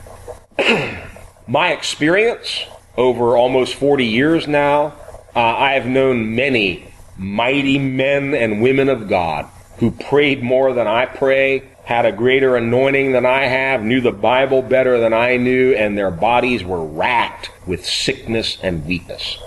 My 1.46 1.72
experience 1.72 2.64
over 2.96 3.36
almost 3.36 3.74
40 3.74 4.04
years 4.04 4.46
now, 4.46 4.94
uh, 5.34 5.40
I 5.40 5.72
have 5.72 5.86
known 5.86 6.34
many 6.34 6.92
mighty 7.16 7.78
men 7.78 8.34
and 8.34 8.62
women 8.62 8.88
of 8.88 9.08
God 9.08 9.46
who 9.78 9.90
prayed 9.90 10.42
more 10.42 10.72
than 10.72 10.86
I 10.86 11.06
pray, 11.06 11.62
had 11.88 12.04
a 12.04 12.12
greater 12.12 12.54
anointing 12.54 13.12
than 13.12 13.24
I 13.24 13.46
have, 13.46 13.82
knew 13.82 14.02
the 14.02 14.12
Bible 14.12 14.60
better 14.60 15.00
than 15.00 15.14
I 15.14 15.38
knew, 15.38 15.72
and 15.72 15.96
their 15.96 16.10
bodies 16.10 16.62
were 16.62 16.84
racked 16.84 17.50
with 17.66 17.86
sickness 17.86 18.58
and 18.62 18.84
weakness. 18.84 19.38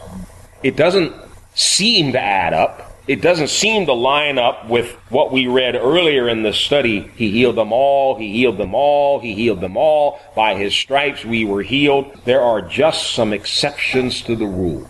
It 0.64 0.76
doesn't 0.76 1.14
seem 1.54 2.14
to 2.14 2.20
add 2.20 2.56
up. 2.56 2.98
It 3.08 3.22
doesn't 3.22 3.50
seem 3.50 3.86
to 3.86 3.94
line 3.94 4.39
up 4.39 4.68
with 4.68 4.89
what 5.10 5.32
we 5.32 5.46
read 5.46 5.76
earlier 5.76 6.28
in 6.28 6.42
the 6.42 6.52
study. 6.52 7.12
He 7.16 7.30
healed 7.30 7.58
them 7.58 7.72
all. 7.72 8.16
He 8.16 8.32
healed 8.32 8.58
them 8.58 8.74
all. 8.74 9.20
He 9.20 9.36
healed 9.36 9.62
them 9.62 9.78
all. 9.78 10.20
By 10.36 10.56
his 10.56 10.74
stripes 10.74 11.24
we 11.24 11.46
were 11.46 11.62
healed. 11.62 12.22
There 12.26 12.42
are 12.42 12.64
just 12.64 13.14
some 13.14 13.34
exceptions 13.34 14.24
to 14.24 14.36
the 14.36 14.48
rule. 14.48 14.89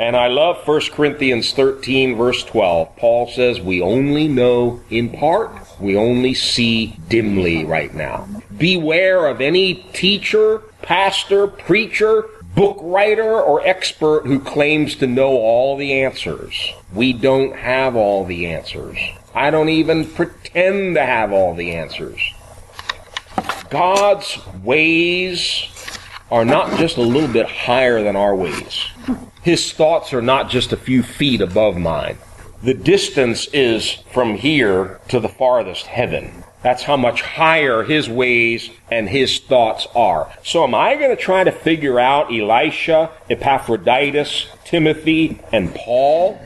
And 0.00 0.16
I 0.16 0.26
love 0.26 0.66
1 0.66 0.80
Corinthians 0.90 1.52
13 1.52 2.16
verse 2.16 2.42
12. 2.42 2.96
Paul 2.96 3.28
says, 3.28 3.60
we 3.60 3.80
only 3.80 4.26
know 4.26 4.80
in 4.90 5.10
part. 5.10 5.52
We 5.78 5.96
only 5.96 6.34
see 6.34 6.98
dimly 7.08 7.64
right 7.64 7.92
now. 7.94 8.28
Beware 8.56 9.26
of 9.26 9.40
any 9.40 9.74
teacher, 9.92 10.58
pastor, 10.82 11.46
preacher, 11.46 12.24
book 12.54 12.78
writer, 12.80 13.40
or 13.40 13.66
expert 13.66 14.26
who 14.26 14.40
claims 14.40 14.96
to 14.96 15.06
know 15.06 15.28
all 15.28 15.76
the 15.76 16.02
answers. 16.02 16.72
We 16.94 17.12
don't 17.12 17.54
have 17.54 17.94
all 17.94 18.24
the 18.24 18.46
answers. 18.46 18.98
I 19.34 19.50
don't 19.50 19.68
even 19.68 20.06
pretend 20.06 20.94
to 20.94 21.04
have 21.04 21.32
all 21.32 21.54
the 21.54 21.72
answers. 21.72 22.20
God's 23.68 24.38
ways 24.62 25.66
are 26.30 26.46
not 26.46 26.78
just 26.78 26.96
a 26.96 27.02
little 27.02 27.28
bit 27.28 27.46
higher 27.46 28.02
than 28.02 28.16
our 28.16 28.34
ways. 28.34 28.86
His 29.42 29.72
thoughts 29.72 30.14
are 30.14 30.22
not 30.22 30.48
just 30.48 30.72
a 30.72 30.76
few 30.76 31.02
feet 31.02 31.42
above 31.42 31.76
mine. 31.76 32.16
The 32.62 32.74
distance 32.74 33.46
is 33.52 33.92
from 34.12 34.36
here 34.36 35.00
to 35.08 35.20
the 35.20 35.28
farthest 35.28 35.86
heaven. 35.86 36.42
That's 36.62 36.82
how 36.82 36.96
much 36.96 37.22
higher 37.22 37.84
his 37.84 38.08
ways 38.08 38.70
and 38.90 39.08
his 39.08 39.38
thoughts 39.38 39.86
are. 39.94 40.32
So 40.42 40.64
am 40.64 40.74
I 40.74 40.96
going 40.96 41.14
to 41.14 41.22
try 41.22 41.44
to 41.44 41.52
figure 41.52 42.00
out 42.00 42.32
Elisha, 42.32 43.10
Epaphroditus, 43.28 44.46
Timothy, 44.64 45.38
and 45.52 45.74
Paul? 45.74 46.40